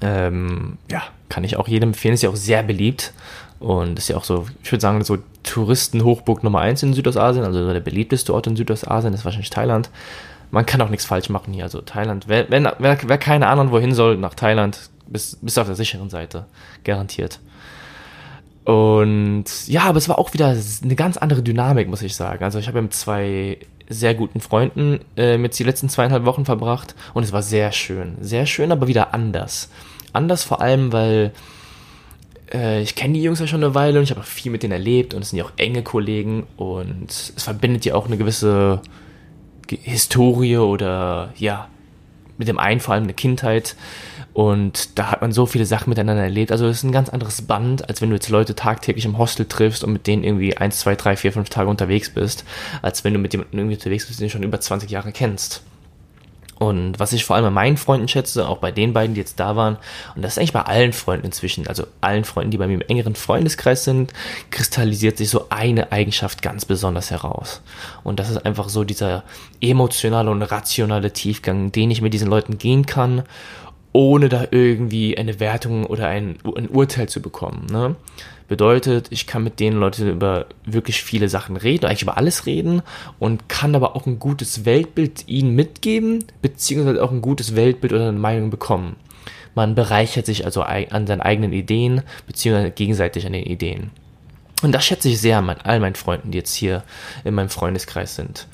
ähm, 0.00 0.78
ja, 0.90 1.02
kann 1.28 1.44
ich 1.44 1.58
auch 1.58 1.68
jedem 1.68 1.90
empfehlen. 1.90 2.14
Ist 2.14 2.22
ja 2.22 2.30
auch 2.30 2.36
sehr 2.36 2.62
beliebt. 2.62 3.12
Und 3.60 3.98
ist 3.98 4.08
ja 4.08 4.16
auch 4.16 4.24
so, 4.24 4.46
ich 4.62 4.72
würde 4.72 4.80
sagen, 4.80 5.04
so 5.04 5.18
Touristenhochburg 5.42 6.44
Nummer 6.44 6.60
1 6.60 6.84
in 6.84 6.94
Südostasien. 6.94 7.44
Also 7.44 7.70
der 7.70 7.80
beliebteste 7.80 8.32
Ort 8.32 8.46
in 8.46 8.56
Südostasien 8.56 9.12
ist 9.12 9.26
wahrscheinlich 9.26 9.50
Thailand. 9.50 9.90
Man 10.50 10.64
kann 10.64 10.80
auch 10.80 10.88
nichts 10.88 11.04
falsch 11.04 11.28
machen 11.28 11.52
hier. 11.52 11.64
Also 11.64 11.82
Thailand, 11.82 12.24
wer, 12.26 12.46
wer, 12.48 12.74
wer, 12.78 13.18
keine 13.18 13.48
Ahnung 13.48 13.70
wohin 13.70 13.92
soll, 13.92 14.16
nach 14.16 14.32
Thailand, 14.32 14.88
bis, 15.08 15.36
bis 15.42 15.58
auf 15.58 15.66
der 15.66 15.76
sicheren 15.76 16.08
Seite. 16.08 16.46
Garantiert. 16.84 17.38
Und 18.68 19.46
ja, 19.66 19.84
aber 19.84 19.96
es 19.96 20.10
war 20.10 20.18
auch 20.18 20.34
wieder 20.34 20.54
eine 20.82 20.94
ganz 20.94 21.16
andere 21.16 21.42
Dynamik, 21.42 21.88
muss 21.88 22.02
ich 22.02 22.14
sagen. 22.14 22.44
Also 22.44 22.58
ich 22.58 22.68
habe 22.68 22.82
mit 22.82 22.92
zwei 22.92 23.56
sehr 23.88 24.14
guten 24.14 24.40
Freunden 24.40 25.00
äh, 25.16 25.38
mit 25.38 25.58
die 25.58 25.64
letzten 25.64 25.88
zweieinhalb 25.88 26.26
Wochen 26.26 26.44
verbracht 26.44 26.94
und 27.14 27.22
es 27.22 27.32
war 27.32 27.40
sehr 27.40 27.72
schön. 27.72 28.16
Sehr 28.20 28.44
schön, 28.44 28.70
aber 28.70 28.86
wieder 28.86 29.14
anders. 29.14 29.70
Anders 30.12 30.44
vor 30.44 30.60
allem, 30.60 30.92
weil 30.92 31.32
äh, 32.52 32.82
ich 32.82 32.94
kenne 32.94 33.14
die 33.14 33.22
Jungs 33.22 33.40
ja 33.40 33.46
schon 33.46 33.64
eine 33.64 33.74
Weile 33.74 34.00
und 34.00 34.04
ich 34.04 34.10
habe 34.10 34.20
auch 34.20 34.26
viel 34.26 34.52
mit 34.52 34.62
denen 34.62 34.72
erlebt 34.72 35.14
und 35.14 35.22
es 35.22 35.30
sind 35.30 35.38
ja 35.38 35.46
auch 35.46 35.52
enge 35.56 35.82
Kollegen 35.82 36.46
und 36.58 37.08
es 37.08 37.42
verbindet 37.42 37.86
ja 37.86 37.94
auch 37.94 38.04
eine 38.04 38.18
gewisse 38.18 38.82
Historie 39.66 40.58
oder 40.58 41.32
ja, 41.38 41.68
mit 42.36 42.48
dem 42.48 42.58
einen 42.58 42.80
vor 42.80 42.92
allem 42.92 43.04
eine 43.04 43.14
Kindheit 43.14 43.76
und 44.32 44.98
da 44.98 45.10
hat 45.10 45.20
man 45.20 45.32
so 45.32 45.46
viele 45.46 45.66
Sachen 45.66 45.90
miteinander 45.90 46.22
erlebt. 46.22 46.52
Also 46.52 46.66
es 46.66 46.78
ist 46.78 46.82
ein 46.84 46.92
ganz 46.92 47.08
anderes 47.08 47.42
Band, 47.42 47.88
als 47.88 48.00
wenn 48.00 48.10
du 48.10 48.14
jetzt 48.14 48.28
Leute 48.28 48.54
tagtäglich 48.54 49.04
im 49.04 49.18
Hostel 49.18 49.46
triffst 49.46 49.82
und 49.82 49.92
mit 49.92 50.06
denen 50.06 50.22
irgendwie 50.22 50.56
eins, 50.56 50.78
zwei, 50.80 50.94
drei, 50.94 51.16
vier, 51.16 51.32
fünf 51.32 51.48
Tage 51.48 51.68
unterwegs 51.68 52.10
bist, 52.10 52.44
als 52.82 53.04
wenn 53.04 53.14
du 53.14 53.18
mit 53.18 53.32
jemandem 53.32 53.58
irgendwie 53.58 53.76
unterwegs 53.76 54.06
bist, 54.06 54.20
den 54.20 54.28
du 54.28 54.30
schon 54.30 54.42
über 54.42 54.60
20 54.60 54.90
Jahre 54.90 55.12
kennst. 55.12 55.62
Und 56.58 56.98
was 56.98 57.12
ich 57.12 57.24
vor 57.24 57.36
allem 57.36 57.44
an 57.44 57.54
meinen 57.54 57.76
Freunden 57.76 58.08
schätze, 58.08 58.48
auch 58.48 58.58
bei 58.58 58.72
den 58.72 58.92
beiden, 58.92 59.14
die 59.14 59.20
jetzt 59.20 59.38
da 59.38 59.54
waren, 59.54 59.76
und 60.16 60.22
das 60.22 60.32
ist 60.32 60.38
eigentlich 60.38 60.52
bei 60.52 60.62
allen 60.62 60.92
Freunden 60.92 61.26
inzwischen, 61.26 61.68
also 61.68 61.86
allen 62.00 62.24
Freunden, 62.24 62.50
die 62.50 62.58
bei 62.58 62.66
mir 62.66 62.74
im 62.74 62.80
engeren 62.80 63.14
Freundeskreis 63.14 63.84
sind, 63.84 64.12
kristallisiert 64.50 65.18
sich 65.18 65.30
so 65.30 65.46
eine 65.50 65.92
Eigenschaft 65.92 66.42
ganz 66.42 66.64
besonders 66.64 67.12
heraus. 67.12 67.62
Und 68.02 68.18
das 68.18 68.28
ist 68.28 68.44
einfach 68.44 68.68
so 68.70 68.82
dieser 68.82 69.22
emotionale 69.60 70.32
und 70.32 70.42
rationale 70.42 71.12
Tiefgang, 71.12 71.70
den 71.70 71.92
ich 71.92 72.02
mit 72.02 72.12
diesen 72.12 72.28
Leuten 72.28 72.58
gehen 72.58 72.86
kann, 72.86 73.22
ohne 73.92 74.28
da 74.28 74.46
irgendwie 74.50 75.16
eine 75.16 75.40
Wertung 75.40 75.84
oder 75.86 76.08
ein, 76.08 76.36
ein 76.56 76.68
Urteil 76.68 77.08
zu 77.08 77.22
bekommen. 77.22 77.66
Ne? 77.70 77.96
Bedeutet, 78.48 79.08
ich 79.10 79.26
kann 79.26 79.44
mit 79.44 79.60
den 79.60 79.74
Leuten 79.74 80.08
über 80.08 80.46
wirklich 80.64 81.02
viele 81.02 81.28
Sachen 81.28 81.56
reden, 81.56 81.86
eigentlich 81.86 82.02
über 82.02 82.16
alles 82.16 82.46
reden 82.46 82.82
und 83.18 83.48
kann 83.48 83.74
aber 83.74 83.94
auch 83.94 84.06
ein 84.06 84.18
gutes 84.18 84.64
Weltbild 84.64 85.28
ihnen 85.28 85.54
mitgeben, 85.54 86.24
beziehungsweise 86.40 87.02
auch 87.02 87.10
ein 87.10 87.22
gutes 87.22 87.56
Weltbild 87.56 87.92
oder 87.92 88.08
eine 88.08 88.18
Meinung 88.18 88.50
bekommen. 88.50 88.96
Man 89.54 89.74
bereichert 89.74 90.24
sich 90.24 90.44
also 90.44 90.62
an 90.62 91.06
seinen 91.06 91.20
eigenen 91.20 91.52
Ideen, 91.52 92.02
beziehungsweise 92.26 92.70
gegenseitig 92.70 93.26
an 93.26 93.32
den 93.32 93.44
Ideen. 93.44 93.90
Und 94.62 94.72
das 94.72 94.84
schätze 94.84 95.08
ich 95.08 95.20
sehr 95.20 95.38
an 95.38 95.50
all 95.50 95.80
meinen 95.80 95.94
Freunden, 95.94 96.30
die 96.30 96.38
jetzt 96.38 96.54
hier 96.54 96.84
in 97.24 97.34
meinem 97.34 97.48
Freundeskreis 97.48 98.16
sind. 98.16 98.46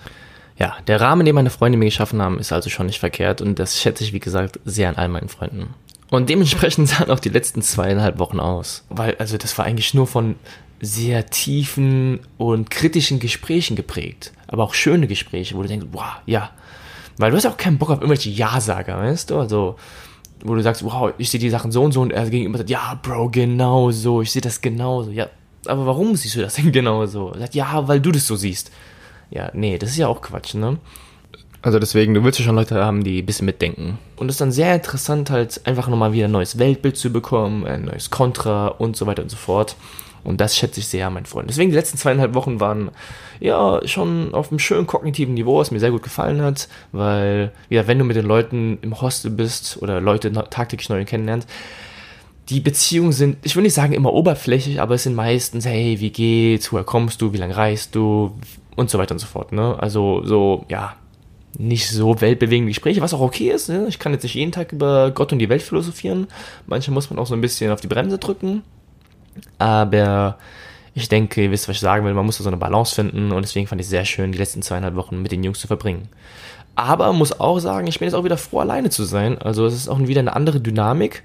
Ja, 0.58 0.76
der 0.86 1.00
Rahmen, 1.00 1.26
den 1.26 1.34
meine 1.34 1.50
Freunde 1.50 1.78
mir 1.78 1.86
geschaffen 1.86 2.22
haben, 2.22 2.38
ist 2.38 2.52
also 2.52 2.70
schon 2.70 2.86
nicht 2.86 3.00
verkehrt 3.00 3.40
und 3.40 3.58
das 3.58 3.80
schätze 3.80 4.04
ich, 4.04 4.12
wie 4.12 4.20
gesagt, 4.20 4.60
sehr 4.64 4.88
an 4.88 4.96
all 4.96 5.08
meinen 5.08 5.28
Freunden. 5.28 5.74
Und 6.10 6.28
dementsprechend 6.28 6.88
sahen 6.90 7.10
auch 7.10 7.20
die 7.20 7.28
letzten 7.28 7.62
zweieinhalb 7.62 8.18
Wochen 8.18 8.38
aus. 8.38 8.84
Weil, 8.88 9.16
also 9.18 9.36
das 9.36 9.56
war 9.58 9.64
eigentlich 9.64 9.94
nur 9.94 10.06
von 10.06 10.36
sehr 10.80 11.26
tiefen 11.26 12.20
und 12.38 12.70
kritischen 12.70 13.18
Gesprächen 13.18 13.74
geprägt. 13.74 14.32
Aber 14.46 14.64
auch 14.64 14.74
schöne 14.74 15.08
Gespräche, 15.08 15.56
wo 15.56 15.62
du 15.62 15.68
denkst, 15.68 15.86
wow, 15.92 16.20
ja. 16.26 16.50
Weil 17.16 17.30
du 17.30 17.36
hast 17.36 17.46
auch 17.46 17.56
keinen 17.56 17.78
Bock 17.78 17.90
auf 17.90 17.98
irgendwelche 17.98 18.30
Ja-Sager, 18.30 18.98
weißt 18.98 19.30
du? 19.30 19.38
Also, 19.38 19.76
wo 20.44 20.54
du 20.54 20.62
sagst, 20.62 20.84
wow, 20.84 21.12
ich 21.16 21.30
sehe 21.30 21.40
die 21.40 21.50
Sachen 21.50 21.72
so 21.72 21.82
und 21.82 21.92
so 21.92 22.02
und 22.02 22.12
er 22.12 22.28
gegenüber 22.28 22.58
sagt, 22.58 22.70
ja, 22.70 22.98
Bro, 23.02 23.30
genau 23.30 23.90
so, 23.90 24.22
ich 24.22 24.30
sehe 24.30 24.42
das 24.42 24.60
genauso. 24.60 25.10
Ja, 25.10 25.28
aber 25.66 25.86
warum 25.86 26.14
siehst 26.16 26.36
du 26.36 26.42
das 26.42 26.54
denn 26.54 26.70
genauso? 26.72 27.32
Er 27.32 27.40
sagt, 27.40 27.54
ja, 27.54 27.88
weil 27.88 28.00
du 28.00 28.12
das 28.12 28.26
so 28.26 28.36
siehst. 28.36 28.70
Ja, 29.34 29.50
nee, 29.52 29.76
das 29.78 29.90
ist 29.90 29.96
ja 29.98 30.08
auch 30.08 30.22
Quatsch, 30.22 30.54
ne? 30.54 30.78
Also 31.60 31.78
deswegen, 31.78 32.14
du 32.14 32.22
willst 32.22 32.38
ja 32.38 32.44
schon 32.44 32.54
Leute 32.54 32.82
haben, 32.82 33.04
die 33.04 33.22
ein 33.22 33.26
bisschen 33.26 33.46
mitdenken. 33.46 33.98
Und 34.16 34.28
es 34.28 34.34
ist 34.34 34.40
dann 34.40 34.52
sehr 34.52 34.74
interessant, 34.74 35.30
halt 35.30 35.60
einfach 35.66 35.88
nochmal 35.88 36.12
wieder 36.12 36.26
ein 36.26 36.30
neues 36.30 36.58
Weltbild 36.58 36.96
zu 36.96 37.10
bekommen, 37.10 37.66
ein 37.66 37.86
neues 37.86 38.10
Kontra 38.10 38.68
und 38.68 38.96
so 38.96 39.06
weiter 39.06 39.22
und 39.22 39.30
so 39.30 39.36
fort. 39.36 39.76
Und 40.24 40.40
das 40.40 40.56
schätze 40.56 40.80
ich 40.80 40.88
sehr, 40.88 41.08
mein 41.10 41.26
Freund. 41.26 41.50
Deswegen 41.50 41.70
die 41.70 41.76
letzten 41.76 41.98
zweieinhalb 41.98 42.34
Wochen 42.34 42.60
waren 42.60 42.90
ja 43.40 43.80
schon 43.86 44.34
auf 44.34 44.50
einem 44.50 44.58
schönen 44.58 44.86
kognitiven 44.86 45.34
Niveau, 45.34 45.58
was 45.58 45.70
mir 45.70 45.80
sehr 45.80 45.90
gut 45.90 46.02
gefallen 46.02 46.40
hat, 46.42 46.68
weil, 46.92 47.50
ja, 47.70 47.86
wenn 47.86 47.98
du 47.98 48.04
mit 48.04 48.16
den 48.16 48.26
Leuten 48.26 48.78
im 48.82 49.00
Hostel 49.00 49.30
bist 49.30 49.78
oder 49.82 50.00
Leute 50.00 50.32
tagtäglich 50.32 50.88
neu 50.88 51.04
kennenlernst, 51.04 51.48
die 52.50 52.60
Beziehungen 52.60 53.12
sind, 53.12 53.38
ich 53.42 53.56
will 53.56 53.62
nicht 53.62 53.74
sagen 53.74 53.94
immer 53.94 54.12
oberflächlich, 54.12 54.80
aber 54.80 54.96
es 54.96 55.04
sind 55.04 55.14
meistens, 55.14 55.64
hey, 55.64 55.98
wie 56.00 56.10
geht's, 56.10 56.72
woher 56.72 56.84
kommst 56.84 57.22
du, 57.22 57.32
wie 57.32 57.38
lange 57.38 57.56
reist 57.56 57.94
du 57.94 58.36
und 58.76 58.90
so 58.90 58.98
weiter 58.98 59.14
und 59.14 59.18
so 59.18 59.26
fort. 59.26 59.52
Ne? 59.52 59.76
Also 59.78 60.24
so, 60.24 60.64
ja, 60.68 60.94
nicht 61.58 61.88
so 61.88 62.20
weltbewegende 62.20 62.70
Gespräche, 62.70 63.00
was 63.00 63.14
auch 63.14 63.20
okay 63.20 63.50
ist. 63.50 63.68
Ne? 63.68 63.86
Ich 63.88 63.98
kann 63.98 64.12
jetzt 64.12 64.22
nicht 64.22 64.34
jeden 64.34 64.52
Tag 64.52 64.72
über 64.72 65.10
Gott 65.10 65.32
und 65.32 65.38
die 65.38 65.48
Welt 65.48 65.62
philosophieren. 65.62 66.26
Manchmal 66.66 66.94
muss 66.94 67.10
man 67.10 67.18
auch 67.18 67.26
so 67.26 67.34
ein 67.34 67.40
bisschen 67.40 67.70
auf 67.70 67.80
die 67.80 67.86
Bremse 67.86 68.18
drücken. 68.18 68.62
Aber 69.58 70.38
ich 70.94 71.08
denke, 71.08 71.42
ihr 71.42 71.50
wisst, 71.50 71.68
was 71.68 71.76
ich 71.76 71.80
sagen 71.80 72.04
will. 72.04 72.14
Man 72.14 72.26
muss 72.26 72.38
da 72.38 72.44
so 72.44 72.50
eine 72.50 72.56
Balance 72.56 72.94
finden 72.94 73.32
und 73.32 73.42
deswegen 73.42 73.66
fand 73.66 73.80
ich 73.80 73.86
es 73.86 73.90
sehr 73.90 74.04
schön, 74.04 74.32
die 74.32 74.38
letzten 74.38 74.62
zweieinhalb 74.62 74.94
Wochen 74.94 75.22
mit 75.22 75.32
den 75.32 75.42
Jungs 75.42 75.60
zu 75.60 75.66
verbringen. 75.66 76.08
Aber 76.76 77.12
muss 77.12 77.38
auch 77.40 77.58
sagen, 77.58 77.86
ich 77.86 77.98
bin 77.98 78.06
jetzt 78.06 78.14
auch 78.14 78.24
wieder 78.24 78.38
froh, 78.38 78.60
alleine 78.60 78.90
zu 78.90 79.04
sein. 79.04 79.38
Also 79.38 79.66
es 79.66 79.74
ist 79.74 79.88
auch 79.88 79.98
wieder 80.00 80.20
eine 80.20 80.34
andere 80.34 80.60
Dynamik, 80.60 81.22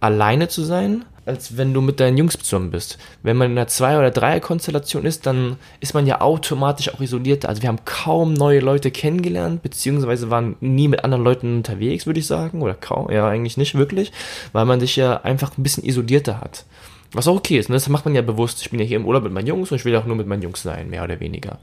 alleine 0.00 0.48
zu 0.48 0.62
sein 0.62 1.04
als 1.30 1.56
wenn 1.56 1.72
du 1.72 1.80
mit 1.80 2.00
deinen 2.00 2.16
Jungs 2.16 2.36
zusammen 2.38 2.70
bist. 2.70 2.98
Wenn 3.22 3.36
man 3.36 3.52
in 3.52 3.58
einer 3.58 3.68
Zwei- 3.68 3.98
oder 3.98 4.10
Dreier-Konstellation 4.10 5.04
ist, 5.04 5.26
dann 5.26 5.56
ist 5.80 5.94
man 5.94 6.06
ja 6.06 6.20
automatisch 6.20 6.92
auch 6.92 7.00
isoliert. 7.00 7.46
Also 7.46 7.62
wir 7.62 7.68
haben 7.68 7.84
kaum 7.84 8.34
neue 8.34 8.60
Leute 8.60 8.90
kennengelernt, 8.90 9.62
beziehungsweise 9.62 10.30
waren 10.30 10.56
nie 10.60 10.88
mit 10.88 11.04
anderen 11.04 11.22
Leuten 11.22 11.56
unterwegs, 11.58 12.06
würde 12.06 12.20
ich 12.20 12.26
sagen. 12.26 12.62
Oder 12.62 12.74
kaum, 12.74 13.10
ja, 13.10 13.28
eigentlich 13.28 13.56
nicht 13.56 13.76
wirklich, 13.76 14.12
weil 14.52 14.64
man 14.64 14.80
sich 14.80 14.96
ja 14.96 15.20
einfach 15.22 15.56
ein 15.56 15.62
bisschen 15.62 15.84
isolierter 15.84 16.40
hat. 16.40 16.64
Was 17.12 17.28
auch 17.28 17.36
okay 17.36 17.58
ist, 17.58 17.68
ne? 17.68 17.76
das 17.76 17.88
macht 17.88 18.04
man 18.04 18.14
ja 18.14 18.22
bewusst. 18.22 18.62
Ich 18.62 18.70
bin 18.70 18.80
ja 18.80 18.86
hier 18.86 18.96
im 18.96 19.06
Urlaub 19.06 19.24
mit 19.24 19.32
meinen 19.32 19.46
Jungs 19.46 19.70
und 19.70 19.76
ich 19.76 19.84
will 19.84 19.96
auch 19.96 20.06
nur 20.06 20.16
mit 20.16 20.26
meinen 20.26 20.42
Jungs 20.42 20.62
sein, 20.62 20.90
mehr 20.90 21.02
oder 21.04 21.18
weniger. 21.20 21.58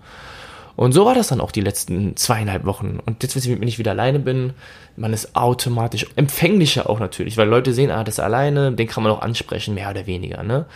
Und 0.77 0.91
so 0.91 1.05
war 1.05 1.15
das 1.15 1.27
dann 1.27 1.41
auch 1.41 1.51
die 1.51 1.61
letzten 1.61 2.15
zweieinhalb 2.15 2.63
Wochen. 2.65 2.99
Und 3.03 3.23
jetzt, 3.23 3.35
wenn 3.47 3.67
ich 3.67 3.79
wieder 3.79 3.91
alleine 3.91 4.19
bin, 4.19 4.53
man 4.95 5.11
ist 5.11 5.35
automatisch 5.35 6.05
empfänglicher 6.15 6.87
auch 6.87 6.99
natürlich, 6.99 7.35
weil 7.35 7.49
Leute 7.49 7.73
sehen, 7.73 7.89
ah, 7.89 8.03
das 8.03 8.15
ist 8.15 8.23
alleine, 8.23 8.71
den 8.71 8.87
kann 8.87 9.01
man 9.01 9.11
auch 9.11 9.21
ansprechen, 9.21 9.73
mehr 9.73 9.89
oder 9.89 10.05
weniger, 10.05 10.43
ne? 10.43 10.67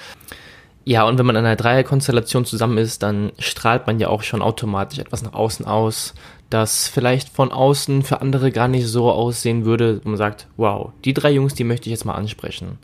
Ja, 0.84 1.04
und 1.04 1.20
wenn 1.20 1.28
man 1.28 1.36
in 1.36 1.46
einer 1.46 1.56
Dreierkonstellation 1.56 2.46
zusammen 2.46 2.80
ist, 2.80 3.04
dann 3.04 3.32
strahlt 3.38 3.86
man 3.86 4.00
ja 4.00 4.08
auch 4.08 4.24
schon 4.24 4.42
automatisch 4.42 4.98
etwas 4.98 5.22
nach 5.22 5.34
außen 5.34 5.68
aus, 5.68 6.16
das 6.50 6.88
vielleicht 6.88 7.30
von 7.30 7.52
außen 7.52 8.02
für 8.02 8.22
andere 8.22 8.52
gar 8.52 8.68
nicht 8.68 8.88
so 8.88 9.12
aussehen 9.12 9.66
würde, 9.66 10.02
man 10.04 10.18
sagt, 10.18 10.48
wow, 10.58 10.94
die 11.06 11.14
drei 11.14 11.30
Jungs, 11.30 11.54
die 11.54 11.64
möchte 11.64 11.90
ich 11.90 11.92
jetzt 11.92 12.06
mal 12.06 12.16
ansprechen. 12.16 12.80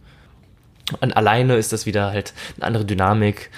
Und 1.02 1.18
alleine 1.18 1.56
ist 1.56 1.74
das 1.74 1.88
wieder 1.88 2.12
halt 2.12 2.36
eine 2.58 2.68
andere 2.68 2.86
Dynamik 2.86 3.50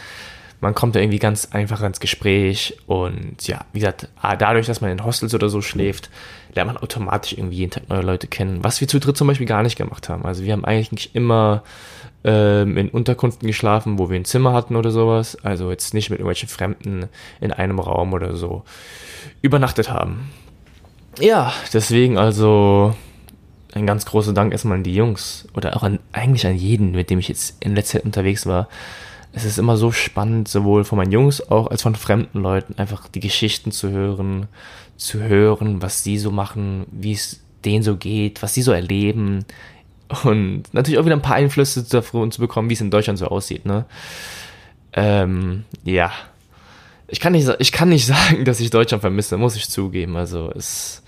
man 0.61 0.75
kommt 0.75 0.95
da 0.95 0.99
irgendwie 0.99 1.19
ganz 1.19 1.49
einfach 1.51 1.81
ins 1.81 1.99
Gespräch 1.99 2.77
und 2.85 3.47
ja, 3.47 3.65
wie 3.71 3.79
gesagt, 3.79 4.09
dadurch, 4.21 4.67
dass 4.67 4.81
man 4.81 4.91
in 4.91 5.03
Hostels 5.05 5.33
oder 5.33 5.49
so 5.49 5.61
schläft, 5.61 6.09
lernt 6.53 6.73
man 6.73 6.77
automatisch 6.77 7.33
irgendwie 7.33 7.57
jeden 7.57 7.71
Tag 7.71 7.87
neue 7.87 8.01
Leute 8.01 8.27
kennen, 8.27 8.63
was 8.63 8.81
wir 8.81 8.87
zu 8.87 8.99
dritt 8.99 9.15
zum 9.15 9.27
Beispiel 9.27 9.47
gar 9.47 9.63
nicht 9.63 9.77
gemacht 9.77 10.09
haben. 10.09 10.25
Also 10.25 10.43
wir 10.43 10.51
haben 10.51 10.65
eigentlich 10.65 11.15
immer 11.15 11.63
ähm, 12.25 12.77
in 12.77 12.89
Unterkünften 12.89 13.47
geschlafen, 13.47 13.99
wo 13.99 14.09
wir 14.09 14.19
ein 14.19 14.25
Zimmer 14.25 14.53
hatten 14.53 14.75
oder 14.75 14.91
sowas, 14.91 15.37
also 15.43 15.71
jetzt 15.71 15.93
nicht 15.93 16.09
mit 16.09 16.19
irgendwelchen 16.19 16.49
Fremden 16.49 17.05
in 17.39 17.53
einem 17.53 17.79
Raum 17.79 18.11
oder 18.11 18.35
so 18.35 18.63
übernachtet 19.41 19.89
haben. 19.89 20.29
Ja, 21.19 21.53
deswegen 21.73 22.17
also 22.17 22.95
ein 23.73 23.85
ganz 23.85 24.05
großer 24.05 24.33
Dank 24.33 24.51
erstmal 24.51 24.77
an 24.77 24.83
die 24.83 24.95
Jungs 24.95 25.47
oder 25.53 25.77
auch 25.77 25.83
an, 25.83 25.99
eigentlich 26.11 26.45
an 26.45 26.55
jeden, 26.55 26.91
mit 26.91 27.09
dem 27.09 27.19
ich 27.19 27.29
jetzt 27.29 27.63
in 27.63 27.75
letzter 27.75 27.99
Zeit 27.99 28.05
unterwegs 28.05 28.45
war 28.45 28.67
es 29.31 29.45
ist 29.45 29.59
immer 29.59 29.77
so 29.77 29.91
spannend, 29.91 30.47
sowohl 30.47 30.83
von 30.83 30.97
meinen 30.97 31.11
Jungs 31.11 31.41
auch 31.49 31.67
als 31.67 31.83
von 31.83 31.95
fremden 31.95 32.41
Leuten, 32.41 32.75
einfach 32.77 33.07
die 33.07 33.19
Geschichten 33.19 33.71
zu 33.71 33.89
hören, 33.89 34.47
zu 34.97 35.19
hören, 35.19 35.81
was 35.81 36.03
sie 36.03 36.17
so 36.17 36.31
machen, 36.31 36.85
wie 36.91 37.13
es 37.13 37.41
denen 37.63 37.83
so 37.83 37.95
geht, 37.95 38.41
was 38.41 38.53
sie 38.53 38.61
so 38.61 38.71
erleben. 38.71 39.45
Und 40.23 40.63
natürlich 40.73 40.99
auch 40.99 41.05
wieder 41.05 41.15
ein 41.15 41.21
paar 41.21 41.35
Einflüsse 41.35 41.83
davon 41.83 42.31
zu 42.31 42.41
bekommen, 42.41 42.69
wie 42.69 42.73
es 42.73 42.81
in 42.81 42.89
Deutschland 42.89 43.19
so 43.19 43.27
aussieht, 43.27 43.65
ne? 43.65 43.85
Ähm, 44.93 45.65
ja. 45.83 46.11
Ich 47.07 47.19
kann, 47.19 47.33
nicht, 47.33 47.47
ich 47.59 47.71
kann 47.71 47.89
nicht 47.89 48.05
sagen, 48.07 48.45
dass 48.45 48.59
ich 48.59 48.71
Deutschland 48.71 49.01
vermisse, 49.01 49.37
muss 49.37 49.55
ich 49.55 49.69
zugeben. 49.69 50.15
Also 50.17 50.51
es, 50.55 51.03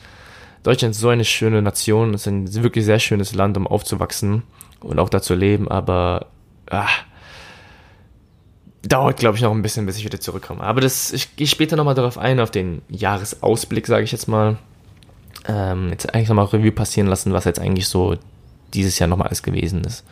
Deutschland 0.62 0.94
ist 0.94 1.02
so 1.02 1.10
eine 1.10 1.26
schöne 1.26 1.62
Nation, 1.64 2.14
es 2.14 2.22
ist 2.22 2.28
ein 2.28 2.64
wirklich 2.64 2.86
sehr 2.86 3.00
schönes 3.00 3.34
Land, 3.34 3.58
um 3.58 3.66
aufzuwachsen 3.66 4.44
und 4.82 5.00
auch 5.00 5.10
da 5.10 5.22
zu 5.22 5.34
leben, 5.34 5.68
aber 5.68 6.28
ah, 6.70 6.88
dauert, 8.84 9.18
glaube 9.18 9.38
ich, 9.38 9.44
noch 9.44 9.52
ein 9.52 9.62
bisschen, 9.62 9.86
bis 9.86 9.98
ich 9.98 10.06
wieder 10.06 10.20
zurückkomme. 10.20 10.62
Aber 10.62 10.82
das, 10.82 11.12
ich 11.12 11.36
gehe 11.36 11.48
später 11.48 11.76
nochmal 11.76 11.96
darauf 11.96 12.18
ein, 12.18 12.40
auf 12.40 12.52
den 12.52 12.82
Jahresausblick, 12.90 13.88
sage 13.88 14.04
ich 14.04 14.12
jetzt 14.12 14.28
mal. 14.28 14.58
Ähm, 15.48 15.90
jetzt 15.90 16.14
eigentlich 16.14 16.30
nochmal 16.30 16.46
Revue 16.46 16.72
passieren 16.72 17.08
lassen, 17.08 17.34
was 17.34 17.46
jetzt 17.46 17.60
eigentlich 17.60 17.88
so 17.88 18.16
dieses 18.74 18.98
Jahr 19.00 19.08
nochmal 19.08 19.28
alles 19.28 19.44
gewesen 19.44 19.84
ist. 19.84 20.04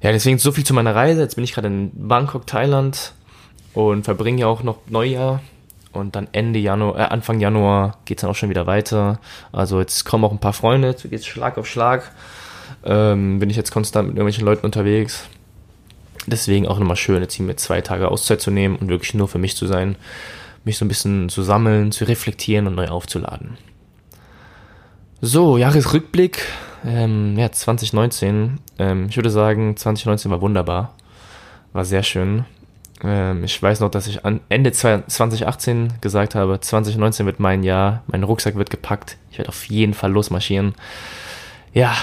Ja, 0.00 0.10
deswegen 0.10 0.38
so 0.38 0.52
viel 0.52 0.64
zu 0.64 0.74
meiner 0.74 0.94
Reise. 0.94 1.20
Jetzt 1.20 1.36
bin 1.36 1.44
ich 1.44 1.54
gerade 1.54 1.68
in 1.68 1.90
Bangkok, 1.94 2.46
Thailand 2.46 3.12
und 3.72 4.04
verbringe 4.04 4.40
ja 4.40 4.46
auch 4.46 4.62
noch 4.62 4.78
Neujahr. 4.88 5.40
Und 5.92 6.16
dann 6.16 6.26
Ende 6.32 6.58
Januar, 6.58 6.98
äh, 6.98 7.02
Anfang 7.02 7.38
Januar 7.38 7.98
geht's 8.04 8.22
dann 8.22 8.30
auch 8.30 8.34
schon 8.34 8.48
wieder 8.48 8.66
weiter. 8.66 9.20
Also 9.52 9.78
jetzt 9.78 10.04
kommen 10.04 10.24
auch 10.24 10.32
ein 10.32 10.38
paar 10.38 10.54
Freunde, 10.54 10.88
jetzt 10.88 11.08
geht's 11.08 11.26
Schlag 11.26 11.58
auf 11.58 11.66
Schlag. 11.66 12.12
Ähm, 12.84 13.38
bin 13.38 13.50
ich 13.50 13.56
jetzt 13.56 13.70
konstant 13.70 14.08
mit 14.08 14.16
irgendwelchen 14.16 14.44
Leuten 14.44 14.64
unterwegs. 14.64 15.28
Deswegen 16.26 16.68
auch 16.68 16.78
nochmal 16.78 16.96
schön, 16.96 17.22
jetzt 17.22 17.34
hier 17.34 17.46
mir 17.46 17.56
zwei 17.56 17.80
Tage 17.80 18.08
Auszeit 18.08 18.40
zu 18.40 18.50
nehmen 18.50 18.76
und 18.76 18.88
wirklich 18.88 19.14
nur 19.14 19.28
für 19.28 19.38
mich 19.38 19.56
zu 19.56 19.66
sein, 19.66 19.96
mich 20.64 20.78
so 20.78 20.84
ein 20.84 20.88
bisschen 20.88 21.28
zu 21.28 21.42
sammeln, 21.42 21.90
zu 21.90 22.04
reflektieren 22.04 22.66
und 22.66 22.76
neu 22.76 22.88
aufzuladen. 22.88 23.56
So, 25.20 25.56
Jahresrückblick, 25.56 26.44
ähm, 26.84 27.38
ja, 27.38 27.50
2019. 27.50 28.58
Ähm, 28.78 29.06
ich 29.08 29.16
würde 29.16 29.30
sagen, 29.30 29.76
2019 29.76 30.30
war 30.30 30.40
wunderbar, 30.40 30.94
war 31.72 31.84
sehr 31.84 32.02
schön. 32.02 32.44
Ähm, 33.02 33.44
ich 33.44 33.60
weiß 33.60 33.80
noch, 33.80 33.90
dass 33.90 34.06
ich 34.06 34.20
Ende 34.48 34.72
2018 34.72 35.94
gesagt 36.00 36.34
habe, 36.34 36.60
2019 36.60 37.26
wird 37.26 37.40
mein 37.40 37.62
Jahr, 37.62 38.02
mein 38.06 38.22
Rucksack 38.22 38.56
wird 38.56 38.70
gepackt, 38.70 39.16
ich 39.30 39.38
werde 39.38 39.48
auf 39.48 39.64
jeden 39.64 39.94
Fall 39.94 40.12
losmarschieren. 40.12 40.74
Ja, 41.72 41.94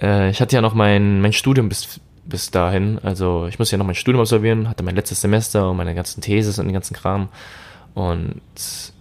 äh, 0.00 0.30
ich 0.30 0.40
hatte 0.40 0.56
ja 0.56 0.62
noch 0.62 0.74
mein, 0.74 1.20
mein 1.20 1.32
Studium 1.32 1.68
bis 1.68 2.00
bis 2.24 2.50
dahin. 2.50 2.98
Also 3.02 3.46
ich 3.48 3.58
muss 3.58 3.70
ja 3.70 3.78
noch 3.78 3.86
mein 3.86 3.94
Studium 3.94 4.20
absolvieren, 4.20 4.68
hatte 4.68 4.82
mein 4.82 4.96
letztes 4.96 5.20
Semester 5.20 5.70
und 5.70 5.76
meine 5.76 5.94
ganzen 5.94 6.20
Thesis 6.20 6.58
und 6.58 6.66
den 6.66 6.74
ganzen 6.74 6.94
Kram. 6.94 7.28
Und 7.94 8.40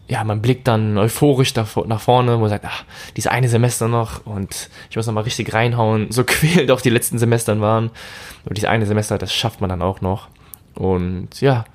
ja, 0.07 0.23
man 0.25 0.41
blickt 0.41 0.67
dann 0.67 0.97
euphorisch 0.97 1.55
nach 1.55 1.67
vorne, 1.67 2.35
wo 2.35 2.41
man 2.41 2.49
sagt, 2.49 2.65
ach, 2.67 2.83
dieses 3.15 3.31
eine 3.31 3.47
Semester 3.47 3.87
noch 3.87 4.25
und 4.25 4.69
ich 4.89 4.97
muss 4.97 5.07
nochmal 5.07 5.23
richtig 5.23 5.53
reinhauen, 5.53 6.11
so 6.11 6.23
quälend 6.25 6.71
auch 6.71 6.81
die 6.81 6.89
letzten 6.89 7.17
Semestern 7.17 7.61
waren. 7.61 7.91
Und 8.45 8.57
dieses 8.57 8.69
eine 8.69 8.85
Semester, 8.85 9.17
das 9.17 9.33
schafft 9.33 9.61
man 9.61 9.69
dann 9.69 9.81
auch 9.81 10.01
noch. 10.01 10.27
Und 10.75 11.39
ja, 11.39 11.65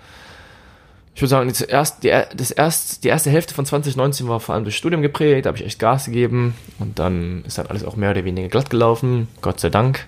ich 1.15 1.23
würde 1.23 1.31
sagen, 1.31 1.53
erst, 1.69 2.03
die, 2.03 2.11
das 2.11 2.51
erst, 2.51 3.05
die 3.05 3.09
erste 3.09 3.31
Hälfte 3.31 3.55
von 3.55 3.65
2019 3.65 4.29
war 4.29 4.39
vor 4.39 4.55
allem 4.55 4.65
durch 4.65 4.77
Studium 4.77 5.01
geprägt, 5.01 5.47
da 5.47 5.49
habe 5.49 5.59
ich 5.59 5.65
echt 5.65 5.79
Gas 5.79 6.05
gegeben 6.05 6.55
und 6.79 6.99
dann 6.99 7.43
ist 7.47 7.57
dann 7.57 7.69
alles 7.69 7.85
auch 7.85 7.97
mehr 7.97 8.11
oder 8.11 8.27
weniger 8.27 8.49
glatt 8.49 8.69
gelaufen, 8.69 9.29
Gott 9.41 9.61
sei 9.61 9.71
Dank. 9.71 10.07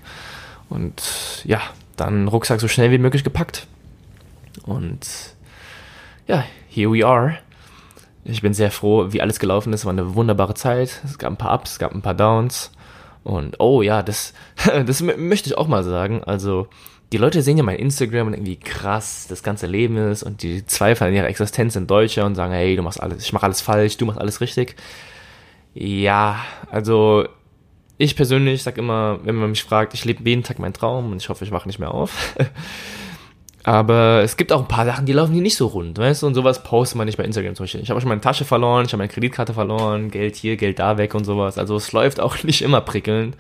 Und 0.69 1.43
ja, 1.45 1.61
dann 1.97 2.29
Rucksack 2.29 2.61
so 2.61 2.69
schnell 2.69 2.91
wie 2.91 2.99
möglich 2.99 3.25
gepackt. 3.25 3.67
Und 4.65 5.01
ja, 6.27 6.45
here 6.69 6.93
we 6.93 7.07
are. 7.07 7.39
Ich 8.25 8.43
bin 8.43 8.53
sehr 8.53 8.71
froh, 8.71 9.07
wie 9.11 9.23
alles 9.23 9.39
gelaufen 9.39 9.73
ist. 9.73 9.85
War 9.85 9.93
eine 9.93 10.15
wunderbare 10.15 10.55
Zeit. 10.55 11.01
Es 11.05 11.19
gab 11.19 11.33
ein 11.33 11.39
paar 11.39 11.55
Ups, 11.55 11.73
es 11.73 11.79
gab 11.79 11.95
ein 11.95 12.03
paar 12.03 12.15
Downs. 12.15 12.71
Und 13.25 13.61
oh 13.61 13.83
ja, 13.83 14.03
das, 14.03 14.35
das 14.87 15.01
möchte 15.01 15.49
ich 15.49 15.59
auch 15.59 15.69
mal 15.69 15.85
sagen. 15.85 16.23
Also, 16.25 16.69
die 17.13 17.17
Leute 17.17 17.43
sehen 17.43 17.57
ja 17.57 17.63
mein 17.63 17.79
Instagram 17.79 18.27
und 18.27 18.35
irgendwie 18.35 18.57
krass 18.57 19.27
das 19.29 19.43
ganze 19.43 19.67
Leben 19.67 19.97
ist 19.97 20.23
und 20.23 20.43
die 20.43 20.67
zweifeln 20.67 21.09
an 21.09 21.17
ihrer 21.17 21.29
Existenz 21.29 21.75
in 21.75 21.87
Deutscher 21.87 22.27
und 22.27 22.35
sagen, 22.35 22.53
hey, 22.53 22.77
du 22.77 22.83
machst 22.83 23.03
alles, 23.03 23.25
ich 23.25 23.33
mach 23.33 23.43
alles 23.43 23.63
falsch, 23.63 23.97
du 23.97 24.05
machst 24.05 24.21
alles 24.21 24.43
richtig. 24.43 24.77
Ja, 25.75 26.41
also 26.71 27.27
ich 27.99 28.17
persönlich 28.17 28.63
sag 28.63 28.79
immer, 28.79 29.19
wenn 29.25 29.35
man 29.35 29.51
mich 29.51 29.65
fragt, 29.65 29.93
ich 29.93 30.05
lebe 30.05 30.27
jeden 30.29 30.45
Tag 30.45 30.59
meinen 30.59 30.73
Traum 30.73 31.11
und 31.13 31.21
ich 31.21 31.29
hoffe, 31.29 31.45
ich 31.45 31.51
wache 31.51 31.69
nicht 31.69 31.81
mehr 31.81 31.93
auf. 31.93 32.35
Aber 33.65 34.23
es 34.23 34.37
gibt 34.37 34.53
auch 34.53 34.61
ein 34.61 34.69
paar 34.69 34.87
Sachen, 34.87 35.05
die 35.05 35.13
laufen 35.13 35.35
hier 35.35 35.43
nicht 35.43 35.57
so 35.57 35.67
rund, 35.67 35.99
weißt 35.99 36.23
du? 36.23 36.29
Und 36.29 36.35
sowas 36.35 36.63
postet 36.63 36.97
man 36.97 37.07
nicht 37.07 37.19
bei 37.19 37.25
Instagram 37.25 37.55
zum 37.55 37.65
Beispiel. 37.65 37.83
Ich 37.83 37.91
habe 37.91 38.01
schon 38.01 38.09
meine 38.09 38.21
Tasche 38.21 38.45
verloren, 38.45 38.87
ich 38.87 38.93
habe 38.93 38.99
meine 38.99 39.13
Kreditkarte 39.13 39.53
verloren, 39.53 40.11
Geld 40.11 40.37
hier, 40.37 40.57
Geld 40.57 40.79
da 40.79 40.97
weg 40.97 41.15
und 41.15 41.25
sowas. 41.25 41.59
Also 41.59 41.77
es 41.77 41.93
läuft 41.93 42.21
auch 42.21 42.43
nicht 42.45 42.63
immer 42.63 42.81
prickelnd. 42.81 43.37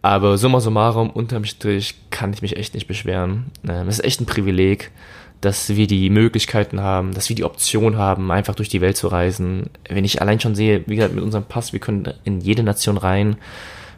Aber 0.00 0.38
summa 0.38 0.60
summarum, 0.60 1.10
unterm 1.10 1.44
Strich 1.44 1.96
kann 2.10 2.32
ich 2.32 2.40
mich 2.40 2.56
echt 2.56 2.74
nicht 2.74 2.86
beschweren. 2.86 3.46
Ähm, 3.68 3.88
es 3.88 3.98
ist 3.98 4.04
echt 4.04 4.20
ein 4.20 4.26
Privileg, 4.26 4.92
dass 5.40 5.68
wir 5.68 5.86
die 5.86 6.10
Möglichkeiten 6.10 6.80
haben, 6.80 7.14
dass 7.14 7.28
wir 7.28 7.36
die 7.36 7.44
Option 7.44 7.96
haben, 7.96 8.30
einfach 8.30 8.54
durch 8.54 8.68
die 8.68 8.80
Welt 8.80 8.96
zu 8.96 9.08
reisen. 9.08 9.70
Wenn 9.88 10.04
ich 10.04 10.20
allein 10.20 10.40
schon 10.40 10.54
sehe, 10.54 10.82
wie 10.86 10.96
gesagt, 10.96 11.14
mit 11.14 11.24
unserem 11.24 11.44
Pass, 11.44 11.72
wir 11.72 11.80
können 11.80 12.12
in 12.24 12.40
jede 12.40 12.62
Nation 12.62 12.96
rein, 12.96 13.36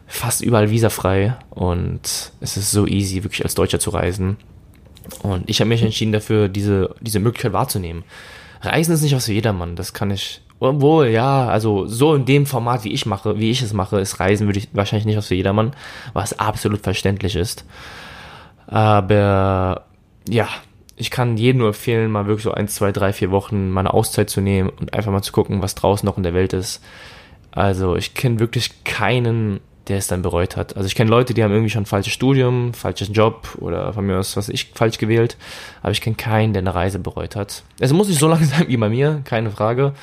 fast 0.07 0.41
überall 0.41 0.71
visafrei 0.71 1.35
und 1.49 2.31
es 2.41 2.57
ist 2.57 2.71
so 2.71 2.87
easy, 2.87 3.23
wirklich 3.23 3.43
als 3.43 3.55
Deutscher 3.55 3.79
zu 3.79 3.91
reisen. 3.91 4.37
Und 5.23 5.49
ich 5.49 5.59
habe 5.59 5.69
mich 5.69 5.81
entschieden 5.81 6.11
dafür, 6.11 6.49
diese, 6.49 6.95
diese 6.99 7.19
Möglichkeit 7.19 7.53
wahrzunehmen. 7.53 8.03
Reisen 8.61 8.93
ist 8.93 9.01
nicht 9.01 9.15
was 9.15 9.25
für 9.25 9.33
jedermann, 9.33 9.75
das 9.75 9.93
kann 9.93 10.11
ich 10.11 10.41
obwohl, 10.59 11.07
ja, 11.07 11.47
also 11.47 11.87
so 11.87 12.15
in 12.15 12.25
dem 12.25 12.45
Format, 12.45 12.83
wie 12.83 12.91
ich 12.91 13.05
mache, 13.05 13.39
wie 13.39 13.49
ich 13.49 13.61
es 13.61 13.71
mache, 13.71 13.99
ist 13.99 14.19
Reisen 14.19 14.45
würde 14.45 14.59
ich 14.59 14.67
wahrscheinlich 14.73 15.05
nicht 15.05 15.17
was 15.17 15.27
für 15.27 15.35
jedermann, 15.35 15.73
was 16.13 16.37
absolut 16.37 16.81
verständlich 16.81 17.35
ist. 17.37 17.63
Aber 18.67 19.85
ja, 20.27 20.49
ich 20.99 21.09
kann 21.09 21.37
jedem 21.37 21.59
nur 21.59 21.69
empfehlen, 21.69 22.11
mal 22.11 22.27
wirklich 22.27 22.43
so 22.43 22.51
ein, 22.51 22.67
zwei, 22.67 22.91
drei, 22.91 23.13
vier 23.13 23.31
Wochen 23.31 23.69
mal 23.69 23.81
eine 23.81 23.93
Auszeit 23.93 24.29
zu 24.29 24.41
nehmen 24.41 24.69
und 24.69 24.93
einfach 24.93 25.11
mal 25.11 25.21
zu 25.21 25.31
gucken, 25.31 25.61
was 25.61 25.75
draußen 25.75 26.05
noch 26.05 26.17
in 26.17 26.23
der 26.23 26.33
Welt 26.33 26.53
ist. 26.53 26.83
Also 27.51 27.95
ich 27.95 28.13
kenne 28.13 28.39
wirklich 28.39 28.83
keinen 28.83 29.61
der 29.89 29.97
es 29.97 30.07
dann 30.07 30.21
bereut 30.21 30.55
hat. 30.55 30.77
Also 30.77 30.87
ich 30.87 30.95
kenne 30.95 31.09
Leute, 31.09 31.33
die 31.33 31.43
haben 31.43 31.51
irgendwie 31.51 31.71
schon 31.71 31.85
falsches 31.85 32.13
Studium, 32.13 32.73
falsches 32.73 33.09
Job 33.11 33.57
oder 33.59 33.91
von 33.91 34.05
mir 34.05 34.19
aus, 34.19 34.37
was 34.37 34.47
ich, 34.47 34.71
falsch 34.75 34.99
gewählt, 34.99 35.35
aber 35.81 35.91
ich 35.91 36.01
kenne 36.01 36.15
keinen, 36.15 36.53
der 36.53 36.61
eine 36.61 36.75
Reise 36.75 36.99
bereut 36.99 37.35
hat. 37.35 37.63
Es 37.79 37.91
muss 37.91 38.07
nicht 38.07 38.19
so 38.19 38.27
lange 38.29 38.45
sein 38.45 38.67
wie 38.67 38.77
bei 38.77 38.89
mir, 38.89 39.21
keine 39.25 39.49
Frage, 39.49 39.93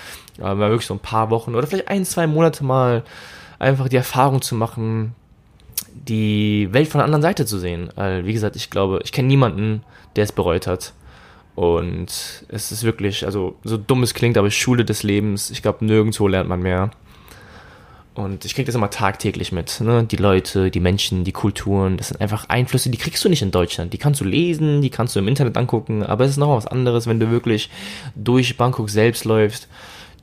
aber 0.40 0.68
wirklich 0.68 0.86
so 0.86 0.94
ein 0.94 1.00
paar 1.00 1.30
Wochen 1.30 1.54
oder 1.54 1.66
vielleicht 1.66 1.88
ein, 1.88 2.04
zwei 2.04 2.26
Monate 2.26 2.64
mal 2.64 3.04
einfach 3.58 3.88
die 3.88 3.96
Erfahrung 3.96 4.42
zu 4.42 4.54
machen, 4.54 5.14
die 5.92 6.68
Welt 6.72 6.88
von 6.88 6.98
der 6.98 7.04
anderen 7.04 7.22
Seite 7.22 7.46
zu 7.46 7.58
sehen. 7.58 7.90
Weil, 7.94 8.26
wie 8.26 8.32
gesagt, 8.32 8.56
ich 8.56 8.70
glaube, 8.70 9.00
ich 9.04 9.12
kenne 9.12 9.28
niemanden, 9.28 9.82
der 10.16 10.24
es 10.24 10.32
bereut 10.32 10.66
hat. 10.66 10.92
Und 11.54 12.44
es 12.48 12.70
ist 12.70 12.84
wirklich, 12.84 13.24
also 13.24 13.56
so 13.64 13.76
dumm 13.78 14.02
es 14.02 14.12
klingt, 14.12 14.36
aber 14.36 14.50
Schule 14.50 14.84
des 14.84 15.02
Lebens, 15.02 15.50
ich 15.50 15.62
glaube, 15.62 15.84
nirgendwo 15.84 16.28
lernt 16.28 16.48
man 16.48 16.60
mehr. 16.60 16.90
Und 18.16 18.46
ich 18.46 18.54
kriege 18.54 18.64
das 18.64 18.74
immer 18.74 18.88
tagtäglich 18.88 19.52
mit. 19.52 19.80
Ne? 19.82 20.04
Die 20.04 20.16
Leute, 20.16 20.70
die 20.70 20.80
Menschen, 20.80 21.24
die 21.24 21.32
Kulturen, 21.32 21.98
das 21.98 22.08
sind 22.08 22.20
einfach 22.20 22.48
Einflüsse, 22.48 22.88
die 22.88 22.96
kriegst 22.96 23.22
du 23.22 23.28
nicht 23.28 23.42
in 23.42 23.50
Deutschland. 23.50 23.92
Die 23.92 23.98
kannst 23.98 24.22
du 24.22 24.24
lesen, 24.24 24.80
die 24.80 24.88
kannst 24.88 25.14
du 25.14 25.18
im 25.18 25.28
Internet 25.28 25.58
angucken, 25.58 26.02
aber 26.02 26.24
es 26.24 26.32
ist 26.32 26.36
noch 26.38 26.56
was 26.56 26.66
anderes, 26.66 27.06
wenn 27.06 27.20
du 27.20 27.30
wirklich 27.30 27.68
durch 28.14 28.56
Bangkok 28.56 28.88
selbst 28.88 29.26
läufst. 29.26 29.68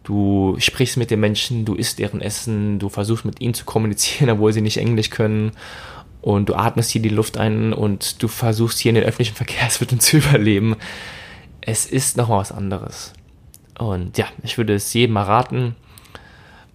Du 0.04 0.56
sprichst 0.60 0.98
mit 0.98 1.12
den 1.12 1.22
Menschen, 1.22 1.66
du 1.66 1.76
isst 1.76 2.00
deren 2.00 2.22
Essen, 2.22 2.78
du 2.78 2.90
versuchst 2.90 3.26
mit 3.26 3.40
ihnen 3.42 3.54
zu 3.54 3.66
kommunizieren, 3.66 4.30
obwohl 4.32 4.54
sie 4.54 4.62
nicht 4.62 4.78
Englisch 4.78 5.10
können. 5.10 5.52
Und 6.22 6.48
du 6.50 6.56
atmest 6.56 6.92
hier 6.92 7.02
die 7.02 7.10
Luft 7.10 7.38
ein 7.38 7.74
und 7.74 8.24
du 8.24 8.30
versuchst 8.30 8.80
hier 8.80 8.90
in 8.90 8.96
den 8.96 9.04
öffentlichen 9.04 9.36
Verkehrsmitteln 9.36 10.00
zu 10.02 10.18
überleben. 10.18 10.76
Es 11.62 11.86
ist 11.86 12.18
noch 12.18 12.30
was 12.30 12.52
anderes. 12.52 13.14
Und 13.78 14.18
ja, 14.18 14.28
ich 14.44 14.58
würde 14.58 14.74
es 14.76 14.94
jedem 14.94 15.14
mal 15.14 15.24
raten, 15.24 15.76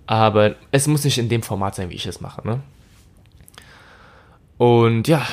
aber 0.06 0.56
es 0.72 0.86
muss 0.86 1.04
nicht 1.04 1.18
in 1.18 1.28
dem 1.28 1.42
Format 1.42 1.74
sein, 1.74 1.90
wie 1.90 1.94
ich 1.94 2.06
es 2.06 2.20
mache. 2.20 2.46
Ne? 2.46 2.60
Und 4.56 5.06
ja, 5.06 5.26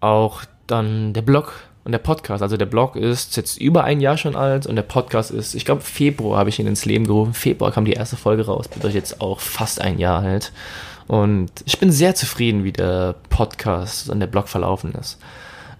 auch 0.00 0.44
dann 0.66 1.12
der 1.12 1.22
Blog 1.22 1.67
und 1.88 1.92
der 1.92 1.98
Podcast. 1.98 2.42
Also 2.42 2.58
der 2.58 2.66
Blog 2.66 2.96
ist 2.96 3.38
jetzt 3.38 3.58
über 3.58 3.82
ein 3.84 4.00
Jahr 4.00 4.18
schon 4.18 4.36
alt 4.36 4.66
und 4.66 4.76
der 4.76 4.82
Podcast 4.82 5.30
ist, 5.30 5.54
ich 5.54 5.64
glaube, 5.64 5.80
Februar 5.80 6.38
habe 6.38 6.50
ich 6.50 6.58
ihn 6.58 6.66
ins 6.66 6.84
Leben 6.84 7.06
gerufen. 7.06 7.32
Februar 7.32 7.72
kam 7.72 7.86
die 7.86 7.94
erste 7.94 8.16
Folge 8.16 8.44
raus, 8.44 8.68
bedeutet 8.68 8.94
jetzt 8.94 9.22
auch 9.22 9.40
fast 9.40 9.80
ein 9.80 9.98
Jahr 9.98 10.20
alt. 10.20 10.52
Und 11.06 11.50
ich 11.64 11.78
bin 11.80 11.90
sehr 11.90 12.14
zufrieden, 12.14 12.62
wie 12.62 12.72
der 12.72 13.14
Podcast 13.30 14.10
und 14.10 14.20
der 14.20 14.26
Blog 14.26 14.48
verlaufen 14.48 14.92
ist. 14.92 15.18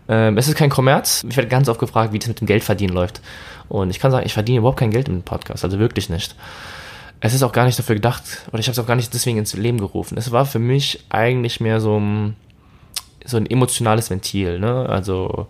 Ähm, 0.08 0.38
es 0.38 0.48
ist 0.48 0.56
kein 0.56 0.70
Kommerz. 0.70 1.26
Ich 1.28 1.36
werde 1.36 1.50
ganz 1.50 1.68
oft 1.68 1.78
gefragt, 1.78 2.14
wie 2.14 2.18
das 2.18 2.28
mit 2.28 2.40
dem 2.40 2.46
Geldverdienen 2.46 2.94
läuft. 2.94 3.20
Und 3.68 3.90
ich 3.90 4.00
kann 4.00 4.10
sagen, 4.10 4.24
ich 4.24 4.32
verdiene 4.32 4.60
überhaupt 4.60 4.78
kein 4.78 4.90
Geld 4.90 5.08
mit 5.08 5.18
dem 5.18 5.24
Podcast, 5.24 5.62
also 5.62 5.78
wirklich 5.78 6.08
nicht 6.08 6.34
es 7.20 7.34
ist 7.34 7.42
auch 7.42 7.52
gar 7.52 7.64
nicht 7.64 7.78
dafür 7.78 7.96
gedacht, 7.96 8.22
oder 8.52 8.60
ich 8.60 8.66
habe 8.66 8.72
es 8.72 8.78
auch 8.78 8.86
gar 8.86 8.94
nicht 8.94 9.12
deswegen 9.12 9.38
ins 9.38 9.54
Leben 9.54 9.78
gerufen. 9.78 10.16
Es 10.16 10.30
war 10.30 10.46
für 10.46 10.60
mich 10.60 11.04
eigentlich 11.08 11.60
mehr 11.60 11.80
so 11.80 11.98
ein, 11.98 12.36
so 13.24 13.36
ein 13.36 13.46
emotionales 13.50 14.08
Ventil. 14.10 14.60
Ne? 14.60 14.88
Also 14.88 15.48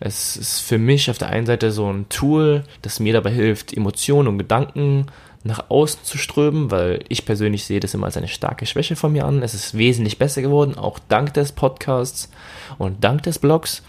es 0.00 0.36
ist 0.36 0.60
für 0.60 0.78
mich 0.78 1.10
auf 1.10 1.18
der 1.18 1.30
einen 1.30 1.46
Seite 1.46 1.72
so 1.72 1.92
ein 1.92 2.08
Tool, 2.08 2.64
das 2.82 3.00
mir 3.00 3.12
dabei 3.12 3.30
hilft, 3.30 3.76
Emotionen 3.76 4.28
und 4.28 4.38
Gedanken 4.38 5.06
nach 5.44 5.70
außen 5.70 6.04
zu 6.04 6.18
strömen, 6.18 6.70
weil 6.70 7.04
ich 7.08 7.24
persönlich 7.24 7.64
sehe 7.64 7.80
das 7.80 7.94
immer 7.94 8.06
als 8.06 8.16
eine 8.16 8.28
starke 8.28 8.66
Schwäche 8.66 8.96
von 8.96 9.12
mir 9.12 9.24
an. 9.24 9.42
Es 9.42 9.54
ist 9.54 9.76
wesentlich 9.76 10.18
besser 10.18 10.42
geworden, 10.42 10.76
auch 10.76 10.98
dank 11.08 11.34
des 11.34 11.52
Podcasts 11.52 12.30
und 12.76 13.02
dank 13.02 13.22
des 13.22 13.38
Blogs. 13.38 13.82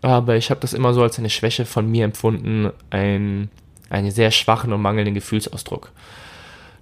Aber 0.00 0.36
ich 0.36 0.50
habe 0.50 0.60
das 0.60 0.72
immer 0.72 0.94
so 0.94 1.02
als 1.02 1.18
eine 1.18 1.30
Schwäche 1.30 1.64
von 1.64 1.88
mir 1.88 2.04
empfunden, 2.04 2.70
ein, 2.90 3.50
einen 3.88 4.10
sehr 4.10 4.30
schwachen 4.30 4.72
und 4.72 4.82
mangelnden 4.82 5.14
Gefühlsausdruck. 5.14 5.92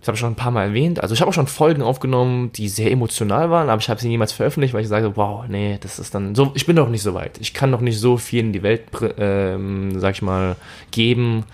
Das 0.00 0.08
habe 0.08 0.16
ich 0.16 0.20
schon 0.20 0.32
ein 0.32 0.36
paar 0.36 0.50
Mal 0.50 0.68
erwähnt. 0.68 1.02
Also 1.02 1.12
ich 1.14 1.20
habe 1.20 1.28
auch 1.28 1.34
schon 1.34 1.46
Folgen 1.46 1.82
aufgenommen, 1.82 2.52
die 2.52 2.68
sehr 2.70 2.90
emotional 2.90 3.50
waren, 3.50 3.68
aber 3.68 3.80
ich 3.80 3.90
habe 3.90 4.00
sie 4.00 4.08
niemals 4.08 4.32
veröffentlicht, 4.32 4.72
weil 4.72 4.80
ich 4.80 4.88
sage, 4.88 5.16
wow, 5.16 5.44
nee, 5.46 5.78
das 5.80 5.98
ist 5.98 6.14
dann 6.14 6.34
so, 6.34 6.52
ich 6.54 6.64
bin 6.64 6.76
doch 6.76 6.88
nicht 6.88 7.02
so 7.02 7.12
weit. 7.12 7.38
Ich 7.38 7.52
kann 7.52 7.70
noch 7.70 7.82
nicht 7.82 7.98
so 7.98 8.16
viel 8.16 8.40
in 8.40 8.52
die 8.54 8.62
Welt, 8.62 8.84
ähm, 9.18 10.00
sag 10.00 10.14
ich 10.14 10.22
mal, 10.22 10.56
geben 10.90 11.44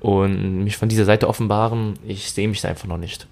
und 0.00 0.64
mich 0.64 0.76
von 0.76 0.88
dieser 0.88 1.04
Seite 1.04 1.28
offenbaren. 1.28 1.94
Ich 2.04 2.32
sehe 2.32 2.48
mich 2.48 2.60
da 2.60 2.68
einfach 2.68 2.88
noch 2.88 2.98
nicht. 2.98 3.28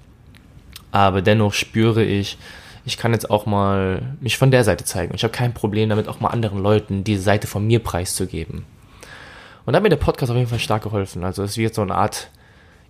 Aber 0.93 1.21
dennoch 1.21 1.53
spüre 1.53 2.05
ich, 2.05 2.39
ich 2.85 2.97
kann 2.97 3.13
jetzt 3.13 3.29
auch 3.29 3.47
mal 3.47 4.17
mich 4.21 4.39
von 4.39 4.53
der 4.53 4.63
Seite 4.63 4.85
zeigen. 4.85 5.15
Ich 5.17 5.25
habe 5.25 5.33
kein 5.33 5.53
Problem 5.53 5.89
damit, 5.89 6.07
auch 6.07 6.21
mal 6.21 6.29
anderen 6.29 6.63
Leuten 6.63 7.03
diese 7.03 7.23
Seite 7.23 7.49
von 7.49 7.67
mir 7.67 7.81
preiszugeben. 7.81 8.65
Und 9.67 9.73
da 9.73 9.77
hat 9.77 9.83
mir 9.83 9.89
der 9.89 9.97
Podcast 9.97 10.31
auf 10.31 10.37
jeden 10.37 10.49
Fall 10.49 10.61
stark 10.61 10.85
geholfen. 10.85 11.25
Also 11.25 11.43
es 11.43 11.57
wird 11.57 11.75
so 11.75 11.83
eine 11.83 11.97
Art 11.97 12.31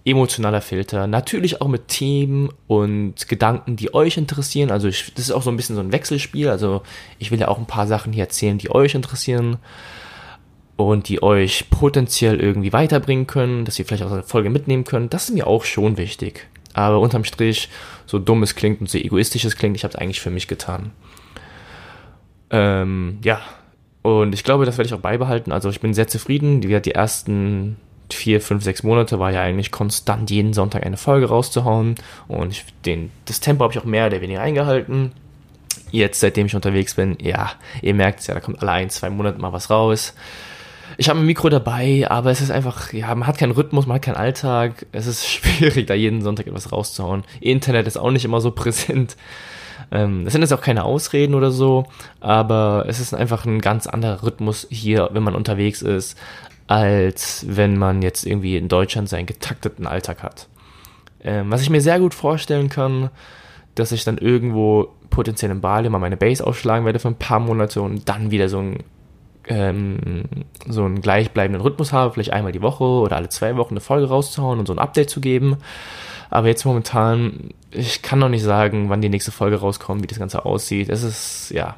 emotionaler 0.04 0.60
Filter. 0.60 1.06
Natürlich 1.06 1.60
auch 1.60 1.68
mit 1.68 1.88
Themen 1.88 2.50
und 2.66 3.28
Gedanken, 3.28 3.76
die 3.76 3.92
euch 3.92 4.16
interessieren. 4.16 4.70
Also 4.70 4.88
ich, 4.88 5.12
das 5.14 5.26
ist 5.26 5.32
auch 5.32 5.42
so 5.42 5.50
ein 5.50 5.56
bisschen 5.56 5.76
so 5.76 5.82
ein 5.82 5.92
Wechselspiel. 5.92 6.48
Also 6.48 6.82
ich 7.18 7.30
will 7.30 7.40
ja 7.40 7.48
auch 7.48 7.58
ein 7.58 7.66
paar 7.66 7.86
Sachen 7.86 8.12
hier 8.12 8.24
erzählen, 8.24 8.58
die 8.58 8.70
euch 8.70 8.94
interessieren 8.94 9.58
und 10.76 11.08
die 11.08 11.22
euch 11.22 11.68
potenziell 11.70 12.40
irgendwie 12.40 12.72
weiterbringen 12.72 13.26
können, 13.26 13.64
dass 13.64 13.78
ihr 13.78 13.84
vielleicht 13.84 14.04
auch 14.04 14.12
eine 14.12 14.22
Folge 14.22 14.48
mitnehmen 14.48 14.84
könnt. 14.84 15.12
Das 15.12 15.28
ist 15.28 15.34
mir 15.34 15.46
auch 15.46 15.64
schon 15.64 15.98
wichtig. 15.98 16.48
Aber 16.72 17.00
unterm 17.00 17.24
Strich, 17.24 17.68
so 18.06 18.18
dumm 18.18 18.42
es 18.42 18.54
klingt 18.54 18.80
und 18.80 18.88
so 18.88 18.96
egoistisch 18.96 19.44
es 19.44 19.56
klingt, 19.56 19.76
ich 19.76 19.84
habe 19.84 19.92
es 19.92 20.00
eigentlich 20.00 20.20
für 20.20 20.30
mich 20.30 20.48
getan. 20.48 20.92
Ähm, 22.50 23.18
ja, 23.22 23.40
und 24.02 24.32
ich 24.32 24.44
glaube, 24.44 24.64
das 24.64 24.78
werde 24.78 24.88
ich 24.88 24.94
auch 24.94 25.00
beibehalten. 25.00 25.52
Also 25.52 25.68
ich 25.68 25.80
bin 25.80 25.92
sehr 25.92 26.08
zufrieden. 26.08 26.60
Die, 26.60 26.80
die 26.80 26.92
ersten 26.92 27.76
vier, 28.14 28.40
fünf, 28.40 28.64
sechs 28.64 28.82
Monate 28.82 29.18
war 29.18 29.32
ja 29.32 29.42
eigentlich 29.42 29.70
konstant 29.70 30.30
jeden 30.30 30.52
Sonntag 30.52 30.84
eine 30.84 30.96
Folge 30.96 31.26
rauszuhauen. 31.26 31.94
Und 32.28 32.52
ich, 32.52 32.64
den, 32.84 33.10
das 33.26 33.40
Tempo 33.40 33.64
habe 33.64 33.72
ich 33.72 33.78
auch 33.78 33.84
mehr 33.84 34.06
oder 34.06 34.20
weniger 34.20 34.40
eingehalten. 34.40 35.12
Jetzt, 35.90 36.20
seitdem 36.20 36.46
ich 36.46 36.54
unterwegs 36.54 36.94
bin, 36.94 37.16
ja, 37.20 37.52
ihr 37.82 37.94
merkt 37.94 38.20
es 38.20 38.26
ja, 38.26 38.34
da 38.34 38.40
kommt 38.40 38.60
alle 38.62 38.72
ein, 38.72 38.90
zwei 38.90 39.10
Monate 39.10 39.40
mal 39.40 39.52
was 39.52 39.70
raus. 39.70 40.14
ich 40.96 41.08
habe 41.08 41.18
ein 41.18 41.26
Mikro 41.26 41.48
dabei, 41.48 42.06
aber 42.08 42.30
es 42.30 42.40
ist 42.40 42.50
einfach, 42.50 42.92
ja, 42.92 43.14
man 43.14 43.26
hat 43.26 43.38
keinen 43.38 43.52
Rhythmus, 43.52 43.86
man 43.86 43.96
hat 43.96 44.02
keinen 44.02 44.16
Alltag. 44.16 44.86
Es 44.92 45.06
ist 45.06 45.26
schwierig, 45.28 45.86
da 45.86 45.94
jeden 45.94 46.22
Sonntag 46.22 46.46
etwas 46.46 46.72
rauszuhauen. 46.72 47.24
Internet 47.40 47.86
ist 47.86 47.96
auch 47.96 48.10
nicht 48.10 48.24
immer 48.24 48.40
so 48.40 48.50
präsent. 48.52 49.16
Ähm, 49.92 50.24
das 50.24 50.32
sind 50.32 50.42
jetzt 50.42 50.52
auch 50.52 50.60
keine 50.60 50.84
Ausreden 50.84 51.34
oder 51.34 51.50
so, 51.50 51.86
aber 52.20 52.84
es 52.86 53.00
ist 53.00 53.14
einfach 53.14 53.44
ein 53.44 53.60
ganz 53.60 53.86
anderer 53.86 54.22
Rhythmus 54.22 54.66
hier, 54.70 55.10
wenn 55.12 55.22
man 55.22 55.34
unterwegs 55.34 55.82
ist, 55.82 56.16
als 56.70 57.44
wenn 57.48 57.76
man 57.76 58.00
jetzt 58.00 58.24
irgendwie 58.24 58.56
in 58.56 58.68
Deutschland 58.68 59.08
seinen 59.08 59.26
getakteten 59.26 59.88
Alltag 59.88 60.22
hat. 60.22 60.46
Ähm, 61.20 61.50
was 61.50 61.62
ich 61.62 61.70
mir 61.70 61.80
sehr 61.80 61.98
gut 61.98 62.14
vorstellen 62.14 62.68
kann, 62.68 63.10
dass 63.74 63.90
ich 63.90 64.04
dann 64.04 64.18
irgendwo 64.18 64.94
potenziell 65.10 65.50
in 65.50 65.60
Bali 65.60 65.88
mal 65.88 65.98
meine 65.98 66.16
Base 66.16 66.46
aufschlagen 66.46 66.86
werde 66.86 67.00
für 67.00 67.08
ein 67.08 67.18
paar 67.18 67.40
Monate 67.40 67.82
und 67.82 68.08
dann 68.08 68.30
wieder 68.30 68.48
so 68.48 68.60
ein 68.60 68.84
ähm, 69.48 70.22
so 70.68 70.84
einen 70.84 71.00
gleichbleibenden 71.00 71.60
Rhythmus 71.60 71.92
habe, 71.92 72.14
vielleicht 72.14 72.32
einmal 72.32 72.52
die 72.52 72.62
Woche 72.62 72.84
oder 72.84 73.16
alle 73.16 73.30
zwei 73.30 73.56
Wochen 73.56 73.72
eine 73.74 73.80
Folge 73.80 74.06
rauszuhauen 74.06 74.60
und 74.60 74.66
so 74.66 74.72
ein 74.72 74.78
Update 74.78 75.10
zu 75.10 75.20
geben. 75.20 75.56
Aber 76.30 76.46
jetzt 76.46 76.64
momentan, 76.64 77.50
ich 77.72 78.00
kann 78.02 78.20
noch 78.20 78.28
nicht 78.28 78.44
sagen, 78.44 78.90
wann 78.90 79.00
die 79.00 79.08
nächste 79.08 79.32
Folge 79.32 79.56
rauskommt, 79.56 80.04
wie 80.04 80.06
das 80.06 80.20
Ganze 80.20 80.44
aussieht. 80.44 80.88
Es 80.88 81.02
ist, 81.02 81.50
ja, 81.50 81.74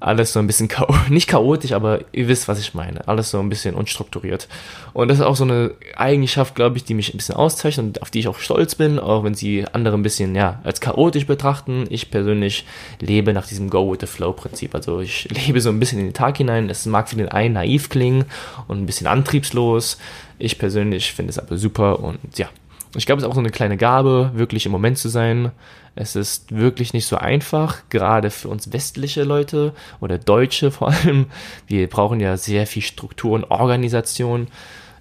alles 0.00 0.32
so 0.32 0.40
ein 0.40 0.46
bisschen 0.46 0.68
nicht 1.08 1.28
chaotisch, 1.28 1.72
aber 1.72 2.00
ihr 2.12 2.28
wisst, 2.28 2.48
was 2.48 2.60
ich 2.60 2.74
meine. 2.74 3.06
Alles 3.08 3.30
so 3.30 3.38
ein 3.38 3.48
bisschen 3.48 3.74
unstrukturiert. 3.74 4.48
Und 4.92 5.08
das 5.08 5.18
ist 5.18 5.24
auch 5.24 5.36
so 5.36 5.44
eine 5.44 5.72
Eigenschaft, 5.96 6.54
glaube 6.54 6.76
ich, 6.76 6.84
die 6.84 6.94
mich 6.94 7.12
ein 7.12 7.16
bisschen 7.16 7.36
auszeichnet 7.36 7.86
und 7.86 8.02
auf 8.02 8.10
die 8.10 8.20
ich 8.20 8.28
auch 8.28 8.38
stolz 8.38 8.74
bin, 8.74 8.98
auch 8.98 9.24
wenn 9.24 9.34
sie 9.34 9.64
andere 9.72 9.96
ein 9.96 10.02
bisschen, 10.02 10.34
ja, 10.34 10.60
als 10.64 10.80
chaotisch 10.80 11.26
betrachten. 11.26 11.86
Ich 11.90 12.10
persönlich 12.10 12.64
lebe 13.00 13.32
nach 13.32 13.46
diesem 13.46 13.70
Go 13.70 13.92
with 13.92 13.98
the 14.00 14.06
Flow 14.06 14.32
Prinzip. 14.32 14.74
Also 14.74 15.00
ich 15.00 15.28
lebe 15.46 15.60
so 15.60 15.70
ein 15.70 15.80
bisschen 15.80 15.98
in 15.98 16.06
den 16.06 16.14
Tag 16.14 16.36
hinein. 16.36 16.70
Es 16.70 16.86
mag 16.86 17.08
für 17.08 17.16
den 17.16 17.28
einen 17.28 17.54
naiv 17.54 17.88
klingen 17.88 18.24
und 18.68 18.78
ein 18.78 18.86
bisschen 18.86 19.06
antriebslos. 19.06 19.98
Ich 20.38 20.58
persönlich 20.58 21.12
finde 21.12 21.30
es 21.30 21.38
aber 21.38 21.56
super 21.56 22.00
und 22.00 22.18
ja, 22.36 22.48
ich 22.98 23.06
glaube, 23.06 23.18
es 23.18 23.24
ist 23.24 23.30
auch 23.30 23.34
so 23.34 23.40
eine 23.40 23.50
kleine 23.50 23.76
Gabe, 23.76 24.30
wirklich 24.34 24.66
im 24.66 24.72
Moment 24.72 24.98
zu 24.98 25.08
sein. 25.08 25.52
Es 25.94 26.14
ist 26.14 26.54
wirklich 26.54 26.92
nicht 26.92 27.06
so 27.06 27.16
einfach, 27.16 27.82
gerade 27.88 28.30
für 28.30 28.48
uns 28.48 28.72
westliche 28.72 29.24
Leute 29.24 29.72
oder 30.00 30.18
Deutsche 30.18 30.70
vor 30.70 30.88
allem. 30.88 31.26
Wir 31.66 31.88
brauchen 31.88 32.20
ja 32.20 32.36
sehr 32.36 32.66
viel 32.66 32.82
Struktur 32.82 33.32
und 33.32 33.50
Organisation. 33.50 34.48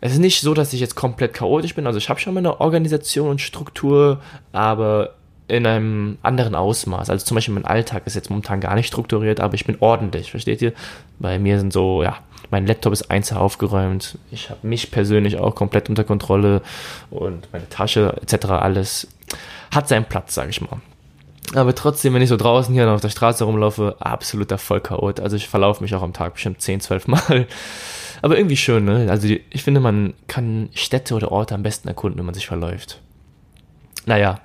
Es 0.01 0.13
ist 0.13 0.19
nicht 0.19 0.41
so, 0.41 0.53
dass 0.53 0.73
ich 0.73 0.79
jetzt 0.79 0.95
komplett 0.95 1.33
chaotisch 1.33 1.75
bin. 1.75 1.87
Also 1.87 1.97
ich 1.97 2.09
habe 2.09 2.19
schon 2.19 2.33
meine 2.33 2.61
Organisation 2.61 3.29
und 3.29 3.41
Struktur, 3.41 4.21
aber 4.51 5.15
in 5.47 5.65
einem 5.67 6.17
anderen 6.21 6.55
Ausmaß. 6.55 7.09
Also 7.09 7.25
zum 7.25 7.35
Beispiel 7.35 7.53
mein 7.53 7.65
Alltag 7.65 8.07
ist 8.07 8.15
jetzt 8.15 8.29
momentan 8.29 8.61
gar 8.61 8.75
nicht 8.75 8.87
strukturiert, 8.87 9.39
aber 9.39 9.53
ich 9.53 9.65
bin 9.65 9.77
ordentlich, 9.79 10.31
versteht 10.31 10.61
ihr? 10.61 10.73
Bei 11.19 11.37
mir 11.39 11.59
sind 11.59 11.71
so, 11.71 12.03
ja, 12.03 12.17
mein 12.51 12.67
Laptop 12.67 12.93
ist 12.93 13.09
einzeln 13.11 13.37
aufgeräumt. 13.37 14.17
Ich 14.31 14.49
habe 14.49 14.67
mich 14.67 14.91
persönlich 14.91 15.37
auch 15.37 15.55
komplett 15.55 15.89
unter 15.89 16.03
Kontrolle 16.03 16.61
und 17.09 17.47
meine 17.51 17.69
Tasche 17.69 18.15
etc. 18.21 18.47
alles 18.47 19.07
hat 19.73 19.87
seinen 19.87 20.05
Platz, 20.05 20.35
sage 20.35 20.49
ich 20.49 20.61
mal. 20.61 20.79
Aber 21.53 21.75
trotzdem, 21.75 22.13
wenn 22.13 22.21
ich 22.21 22.29
so 22.29 22.37
draußen 22.37 22.73
hier 22.73 22.89
auf 22.89 23.01
der 23.01 23.09
Straße 23.09 23.43
rumlaufe, 23.43 23.95
absoluter 23.99 24.57
Vollchaot. 24.57 25.19
Also 25.19 25.35
ich 25.35 25.47
verlaufe 25.47 25.83
mich 25.83 25.93
auch 25.93 26.01
am 26.01 26.13
Tag 26.13 26.33
bestimmt 26.33 26.61
10, 26.61 26.81
12 26.81 27.07
Mal. 27.07 27.47
Aber 28.21 28.37
irgendwie 28.37 28.57
schön, 28.57 28.85
ne? 28.85 29.07
Also 29.09 29.27
ich 29.27 29.63
finde, 29.63 29.79
man 29.79 30.13
kann 30.27 30.69
Städte 30.73 31.13
oder 31.13 31.31
Orte 31.31 31.53
am 31.53 31.63
besten 31.63 31.87
erkunden, 31.87 32.17
wenn 32.17 32.25
man 32.25 32.33
sich 32.33 32.47
verläuft. 32.47 33.01
Naja, 34.05 34.39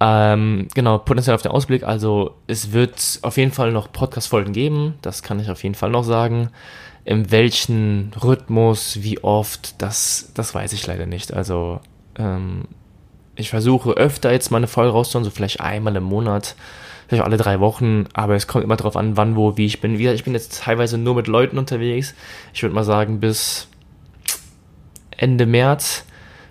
ähm, 0.00 0.68
genau, 0.74 0.98
potenziell 0.98 1.34
auf 1.34 1.42
den 1.42 1.52
Ausblick. 1.52 1.84
Also 1.84 2.34
es 2.46 2.72
wird 2.72 3.20
auf 3.22 3.36
jeden 3.36 3.52
Fall 3.52 3.72
noch 3.72 3.92
Podcast-Folgen 3.92 4.52
geben. 4.52 4.94
Das 5.00 5.22
kann 5.22 5.40
ich 5.40 5.50
auf 5.50 5.62
jeden 5.62 5.74
Fall 5.74 5.90
noch 5.90 6.04
sagen 6.04 6.50
in 7.04 7.30
welchen 7.30 8.12
Rhythmus, 8.22 9.02
wie 9.02 9.22
oft, 9.22 9.80
das, 9.82 10.30
das 10.34 10.54
weiß 10.54 10.72
ich 10.72 10.86
leider 10.86 11.06
nicht. 11.06 11.32
Also 11.32 11.80
ähm, 12.16 12.64
ich 13.34 13.50
versuche 13.50 13.92
öfter 13.92 14.32
jetzt 14.32 14.50
mal 14.50 14.58
eine 14.58 14.68
Folge 14.68 14.92
rauszuhauen, 14.92 15.24
so 15.24 15.30
vielleicht 15.30 15.60
einmal 15.60 15.96
im 15.96 16.04
Monat, 16.04 16.54
vielleicht 17.08 17.24
alle 17.24 17.36
drei 17.36 17.60
Wochen, 17.60 18.06
aber 18.12 18.36
es 18.36 18.46
kommt 18.46 18.64
immer 18.64 18.76
darauf 18.76 18.96
an, 18.96 19.16
wann, 19.16 19.36
wo, 19.36 19.56
wie 19.56 19.66
ich 19.66 19.80
bin. 19.80 19.98
Wie 19.98 20.08
ich 20.08 20.24
bin 20.24 20.34
jetzt 20.34 20.62
teilweise 20.62 20.96
nur 20.96 21.14
mit 21.14 21.26
Leuten 21.26 21.58
unterwegs. 21.58 22.14
Ich 22.54 22.62
würde 22.62 22.74
mal 22.74 22.84
sagen, 22.84 23.20
bis 23.20 23.68
Ende 25.16 25.46
März 25.46 26.04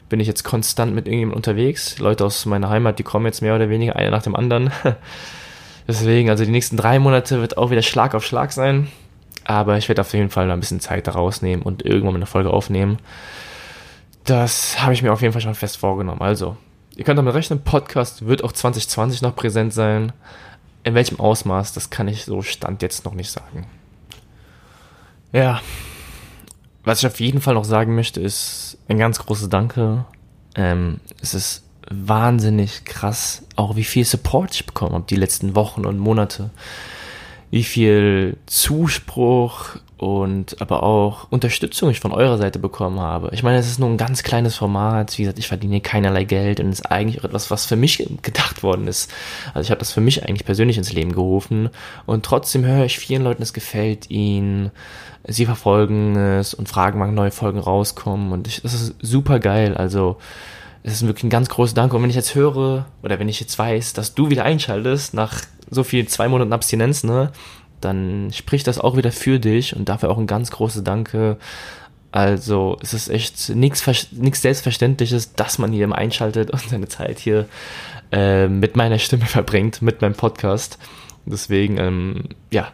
bin 0.10 0.20
ich 0.20 0.28
jetzt 0.28 0.44
konstant 0.44 0.94
mit 0.94 1.08
irgendjemandem 1.08 1.38
unterwegs. 1.38 1.98
Leute 2.00 2.26
aus 2.26 2.46
meiner 2.46 2.70
Heimat, 2.70 3.00
die 3.00 3.04
kommen 3.04 3.26
jetzt 3.26 3.42
mehr 3.42 3.56
oder 3.56 3.70
weniger, 3.70 3.96
einer 3.96 4.12
nach 4.12 4.24
dem 4.24 4.36
anderen. 4.36 4.72
Deswegen, 5.88 6.30
also 6.30 6.44
die 6.44 6.52
nächsten 6.52 6.76
drei 6.78 7.00
Monate 7.00 7.40
wird 7.40 7.58
auch 7.58 7.72
wieder 7.72 7.82
Schlag 7.82 8.14
auf 8.14 8.26
Schlag 8.26 8.52
sein. 8.52 8.90
Aber 9.43 9.77
ich 9.77 9.88
werde 9.88 10.01
auf 10.01 10.13
jeden 10.13 10.30
Fall 10.30 10.47
noch 10.47 10.54
ein 10.54 10.60
bisschen 10.60 10.80
Zeit 10.80 11.08
da 11.08 11.12
rausnehmen 11.12 11.63
und 11.63 11.84
irgendwann 11.84 12.13
mal 12.13 12.19
eine 12.19 12.25
Folge 12.25 12.51
aufnehmen. 12.51 12.99
Das 14.23 14.82
habe 14.82 14.93
ich 14.93 15.01
mir 15.01 15.12
auf 15.12 15.21
jeden 15.21 15.34
Fall 15.34 15.41
schon 15.41 15.56
fest 15.56 15.77
vorgenommen. 15.77 16.21
Also, 16.21 16.58
ihr 16.95 17.04
könnt 17.04 17.17
damit 17.17 17.34
rechnen, 17.34 17.63
Podcast 17.63 18.27
wird 18.27 18.43
auch 18.43 18.51
2020 18.51 19.21
noch 19.21 19.36
präsent 19.36 19.73
sein. 19.73 20.13
In 20.84 20.93
welchem 20.93 21.19
Ausmaß, 21.19 21.73
das 21.73 21.89
kann 21.89 22.08
ich 22.08 22.25
so 22.25 22.41
Stand 22.41 22.82
jetzt 22.82 23.06
noch 23.06 23.13
nicht 23.13 23.32
sagen. 23.32 23.67
Ja, 25.32 25.62
was 26.84 26.99
ich 26.99 27.08
auf 27.08 27.19
jeden 27.19 27.41
Fall 27.41 27.54
noch 27.54 27.65
sagen 27.65 27.95
möchte, 27.95 28.19
ist 28.19 28.77
ein 28.88 28.97
ganz 28.97 29.19
großes 29.19 29.49
Danke. 29.49 30.06
Ähm, 30.56 30.99
es 31.21 31.34
ist 31.34 31.63
wahnsinnig 31.89 32.86
krass, 32.86 33.43
auch 33.56 33.75
wie 33.75 33.84
viel 33.84 34.06
Support 34.06 34.56
ich 34.56 34.65
bekommen 34.65 34.93
habe 34.93 35.06
die 35.08 35.15
letzten 35.15 35.56
Wochen 35.56 35.86
und 35.86 35.99
Monate 35.99 36.49
wie 37.52 37.64
viel 37.64 38.38
Zuspruch 38.48 39.76
und 39.98 40.60
aber 40.60 40.82
auch 40.82 41.28
Unterstützung 41.30 41.92
ich 41.92 42.00
von 42.00 42.12
eurer 42.12 42.40
Seite 42.40 42.58
bekommen 42.58 43.00
habe. 43.00 43.30
Ich 43.34 43.44
meine, 43.44 43.60
es 43.60 43.68
ist 43.68 43.78
nur 43.78 43.88
ein 43.88 43.98
ganz 43.98 44.24
kleines 44.24 44.56
Format. 44.56 45.16
Wie 45.18 45.22
gesagt, 45.22 45.38
ich 45.38 45.48
verdiene 45.48 45.80
keinerlei 45.80 46.24
Geld 46.24 46.60
und 46.60 46.70
es 46.70 46.80
ist 46.80 46.86
eigentlich 46.88 47.24
etwas, 47.24 47.52
was 47.52 47.68
für 47.68 47.76
mich 47.76 48.10
gedacht 48.24 48.64
worden 48.64 48.88
ist. 48.88 49.12
Also 49.54 49.68
ich 49.68 49.70
habe 49.70 49.78
das 49.78 49.92
für 49.92 50.02
mich 50.02 50.24
eigentlich 50.24 50.46
persönlich 50.46 50.78
ins 50.78 50.92
Leben 50.92 51.12
gerufen 51.12 51.70
und 52.08 52.26
trotzdem 52.26 52.66
höre 52.66 52.86
ich 52.86 52.98
vielen 52.98 53.22
Leuten, 53.22 53.44
es 53.44 53.54
gefällt 53.54 54.10
ihnen. 54.10 54.72
Sie 55.28 55.46
verfolgen 55.46 56.16
es 56.16 56.56
und 56.56 56.68
fragen, 56.68 57.00
wann 57.00 57.14
neue 57.14 57.30
Folgen 57.30 57.60
rauskommen 57.60 58.32
und 58.32 58.48
ich, 58.48 58.64
das 58.64 58.74
ist 58.74 58.96
super 59.02 59.40
geil. 59.40 59.78
Also 59.78 60.18
es 60.84 60.94
ist 60.94 61.06
wirklich 61.06 61.24
ein 61.24 61.30
ganz 61.30 61.50
großer 61.50 61.76
Dank. 61.76 61.94
Und 61.94 62.02
wenn 62.02 62.10
ich 62.10 62.15
jetzt 62.15 62.36
höre 62.36 62.86
oder 63.04 63.20
wenn 63.20 63.30
ich 63.30 63.39
jetzt 63.39 63.58
weiß, 63.58 63.94
dass 63.94 64.13
du 64.13 64.30
wieder 64.30 64.46
einschaltest 64.46 65.13
nach 65.13 65.41
so 65.70 65.84
viel 65.84 66.08
zwei 66.08 66.28
Monaten 66.28 66.54
Abstinenz, 66.54 67.04
ne, 67.04 67.32
dann 67.80 68.32
spricht 68.34 68.67
das 68.67 68.80
auch 68.80 68.98
wieder 68.98 69.12
für 69.12 69.39
dich 69.39 69.76
und 69.76 69.89
dafür 69.89 70.10
auch 70.10 70.17
ein 70.17 70.28
ganz 70.28 70.52
großes 70.52 70.84
Danke. 70.84 71.38
Also 72.12 72.78
es 72.82 72.94
ist 72.94 73.10
echt 73.10 73.50
nichts 73.50 73.84
Selbstverständliches, 74.41 75.34
dass 75.34 75.60
man 75.60 75.72
hier 75.72 75.86
immer 75.86 75.98
einschaltet 75.98 76.52
und 76.52 76.62
seine 76.62 76.88
Zeit 76.88 77.20
hier 77.20 77.48
äh, 78.12 78.48
mit 78.48 78.76
meiner 78.76 79.00
Stimme 79.00 79.26
verbringt, 79.28 79.82
mit 79.82 80.02
meinem 80.02 80.15
Podcast. 80.15 80.78
Deswegen, 81.26 81.78
ähm, 81.78 82.24
ja, 82.52 82.67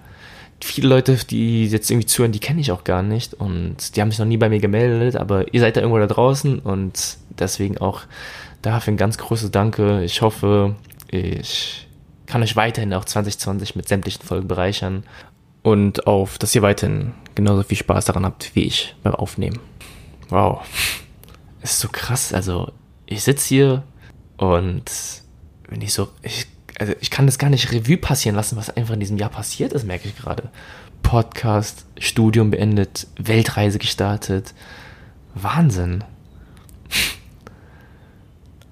viele 0.61 0.87
Leute, 0.87 1.17
die 1.29 1.67
jetzt 1.67 1.89
irgendwie 1.89 2.07
zuhören, 2.07 2.31
die 2.31 2.39
kenne 2.39 2.61
ich 2.61 2.71
auch 2.71 2.83
gar 2.83 3.03
nicht 3.03 3.33
und 3.33 3.95
die 3.95 4.01
haben 4.01 4.11
sich 4.11 4.19
noch 4.19 4.25
nie 4.25 4.37
bei 4.37 4.49
mir 4.49 4.59
gemeldet, 4.59 5.15
aber 5.15 5.53
ihr 5.53 5.59
seid 5.59 5.77
da 5.77 5.81
irgendwo 5.81 5.99
da 5.99 6.07
draußen 6.07 6.59
und 6.59 7.17
deswegen 7.29 7.77
auch 7.77 8.01
dafür 8.61 8.93
ein 8.93 8.97
ganz 8.97 9.17
großes 9.17 9.51
Danke. 9.51 10.03
Ich 10.03 10.21
hoffe, 10.21 10.75
ich 11.09 11.87
kann 12.25 12.43
euch 12.43 12.55
weiterhin 12.55 12.93
auch 12.93 13.05
2020 13.05 13.75
mit 13.75 13.87
sämtlichen 13.87 14.23
Folgen 14.23 14.47
bereichern 14.47 15.03
und 15.63 16.07
auf, 16.07 16.37
dass 16.37 16.55
ihr 16.55 16.61
weiterhin 16.61 17.13
genauso 17.35 17.63
viel 17.63 17.77
Spaß 17.77 18.05
daran 18.05 18.25
habt 18.25 18.55
wie 18.55 18.63
ich 18.63 18.95
beim 19.03 19.15
Aufnehmen. 19.15 19.59
Wow. 20.29 20.61
Ist 21.61 21.79
so 21.79 21.87
krass. 21.89 22.33
Also, 22.33 22.71
ich 23.05 23.23
sitze 23.23 23.47
hier 23.47 23.83
und 24.37 24.85
wenn 25.69 25.81
ich 25.81 25.93
so, 25.93 26.09
ich, 26.21 26.47
also 26.79 26.93
ich 26.99 27.09
kann 27.09 27.25
das 27.25 27.39
gar 27.39 27.49
nicht 27.49 27.71
Revue 27.71 27.97
passieren 27.97 28.35
lassen, 28.35 28.57
was 28.57 28.69
einfach 28.69 28.93
in 28.93 28.99
diesem 28.99 29.17
Jahr 29.17 29.29
passiert 29.29 29.73
ist, 29.73 29.85
merke 29.85 30.07
ich 30.07 30.17
gerade. 30.17 30.49
Podcast, 31.01 31.85
Studium 31.99 32.51
beendet, 32.51 33.07
Weltreise 33.17 33.79
gestartet. 33.79 34.53
Wahnsinn. 35.33 36.03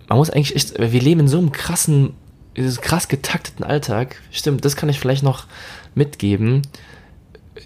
Man 0.08 0.18
muss 0.18 0.30
eigentlich 0.30 0.56
echt, 0.56 0.80
wir 0.80 1.02
leben 1.02 1.22
in 1.22 1.28
so 1.28 1.38
einem 1.38 1.52
krassen 1.52 2.13
krass 2.82 3.08
getakteten 3.08 3.65
Alltag, 3.65 4.22
stimmt, 4.32 4.63
das 4.63 4.76
kann 4.76 4.89
ich 4.89 5.00
vielleicht 5.00 5.24
noch 5.24 5.46
mitgeben. 5.94 6.62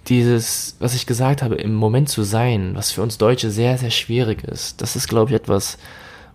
Dieses, 0.08 0.76
was 0.80 0.96
ich 0.96 1.06
gesagt 1.06 1.42
habe, 1.42 1.56
im 1.56 1.76
Moment 1.76 2.10
zu 2.10 2.24
sein, 2.24 2.76
was 2.76 2.92
für 2.92 3.02
uns 3.02 3.18
Deutsche 3.18 3.52
sehr, 3.52 3.78
sehr 3.78 3.92
schwierig 3.92 4.44
ist, 4.44 4.82
das 4.82 4.96
ist, 4.96 5.08
glaube 5.08 5.32
ich, 5.32 5.36
etwas, 5.36 5.78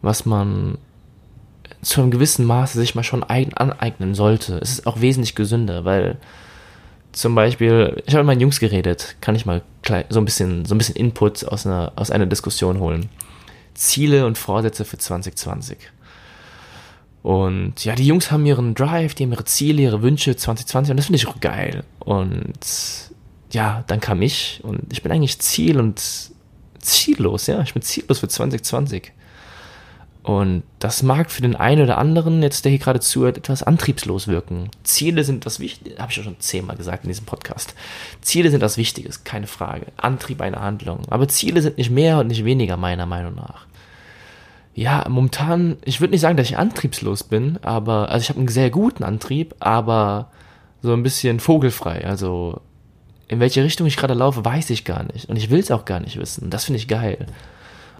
was 0.02 0.26
man 0.26 0.78
zu 1.84 2.00
einem 2.00 2.10
gewissen 2.10 2.44
Maße 2.44 2.78
sich 2.78 2.94
mal 2.94 3.04
schon 3.04 3.22
aneignen 3.22 4.14
sollte. 4.14 4.58
Es 4.58 4.70
ist 4.70 4.86
auch 4.86 5.00
wesentlich 5.00 5.34
gesünder, 5.34 5.84
weil 5.84 6.16
zum 7.12 7.34
Beispiel, 7.34 8.02
ich 8.06 8.14
habe 8.14 8.24
mit 8.24 8.28
meinen 8.28 8.40
Jungs 8.40 8.58
geredet, 8.58 9.16
kann 9.20 9.36
ich 9.36 9.46
mal 9.46 9.62
so 10.08 10.18
ein 10.18 10.24
bisschen, 10.24 10.64
so 10.64 10.74
ein 10.74 10.78
bisschen 10.78 10.96
Input 10.96 11.46
aus 11.46 11.66
einer, 11.66 11.92
aus 11.96 12.10
einer 12.10 12.26
Diskussion 12.26 12.80
holen. 12.80 13.08
Ziele 13.74 14.26
und 14.26 14.38
Vorsätze 14.38 14.84
für 14.84 14.98
2020. 14.98 15.78
Und 17.22 17.84
ja, 17.84 17.94
die 17.94 18.06
Jungs 18.06 18.30
haben 18.30 18.44
ihren 18.44 18.74
Drive, 18.74 19.14
die 19.14 19.24
haben 19.24 19.32
ihre 19.32 19.44
Ziele, 19.44 19.82
ihre 19.82 20.02
Wünsche 20.02 20.36
2020 20.36 20.90
und 20.90 20.96
das 20.96 21.06
finde 21.06 21.16
ich 21.16 21.26
auch 21.26 21.40
geil. 21.40 21.84
Und 22.00 22.52
ja, 23.50 23.84
dann 23.86 24.00
kam 24.00 24.20
ich 24.20 24.60
und 24.62 24.92
ich 24.92 25.02
bin 25.02 25.12
eigentlich 25.12 25.38
ziel- 25.38 25.80
und 25.80 26.02
ziellos, 26.80 27.46
ja. 27.46 27.62
Ich 27.62 27.72
bin 27.72 27.82
ziellos 27.82 28.18
für 28.18 28.28
2020. 28.28 29.12
Und 30.24 30.62
das 30.78 31.02
mag 31.02 31.30
für 31.30 31.42
den 31.42 31.54
einen 31.54 31.82
oder 31.82 31.98
anderen, 31.98 32.42
jetzt 32.42 32.64
der 32.64 32.70
hier 32.70 32.78
gerade 32.78 33.00
zuhört, 33.00 33.36
etwas 33.36 33.62
antriebslos 33.62 34.26
wirken. 34.26 34.70
Ziele 34.82 35.22
sind 35.22 35.44
das 35.44 35.60
Wichtige, 35.60 35.98
habe 35.98 36.10
ich 36.10 36.16
ja 36.16 36.22
schon 36.22 36.40
zehnmal 36.40 36.78
gesagt 36.78 37.04
in 37.04 37.08
diesem 37.08 37.26
Podcast. 37.26 37.74
Ziele 38.22 38.50
sind 38.50 38.62
das 38.62 38.78
Wichtige, 38.78 39.10
keine 39.24 39.46
Frage. 39.46 39.84
Antrieb 39.98 40.40
eine 40.40 40.62
Handlung. 40.62 41.02
Aber 41.10 41.28
Ziele 41.28 41.60
sind 41.60 41.76
nicht 41.76 41.90
mehr 41.90 42.20
und 42.20 42.28
nicht 42.28 42.46
weniger, 42.46 42.78
meiner 42.78 43.04
Meinung 43.04 43.34
nach. 43.34 43.66
Ja, 44.74 45.04
momentan, 45.10 45.76
ich 45.84 46.00
würde 46.00 46.12
nicht 46.12 46.22
sagen, 46.22 46.38
dass 46.38 46.48
ich 46.48 46.56
antriebslos 46.56 47.24
bin, 47.24 47.58
aber, 47.60 48.08
also 48.08 48.22
ich 48.22 48.30
habe 48.30 48.38
einen 48.38 48.48
sehr 48.48 48.70
guten 48.70 49.04
Antrieb, 49.04 49.54
aber 49.60 50.30
so 50.80 50.94
ein 50.94 51.02
bisschen 51.02 51.38
vogelfrei. 51.38 52.06
Also, 52.06 52.62
in 53.28 53.40
welche 53.40 53.62
Richtung 53.62 53.86
ich 53.86 53.98
gerade 53.98 54.14
laufe, 54.14 54.42
weiß 54.42 54.70
ich 54.70 54.86
gar 54.86 55.02
nicht. 55.02 55.28
Und 55.28 55.36
ich 55.36 55.50
will 55.50 55.60
es 55.60 55.70
auch 55.70 55.84
gar 55.84 56.00
nicht 56.00 56.18
wissen. 56.18 56.48
Das 56.48 56.64
finde 56.64 56.78
ich 56.78 56.88
geil 56.88 57.26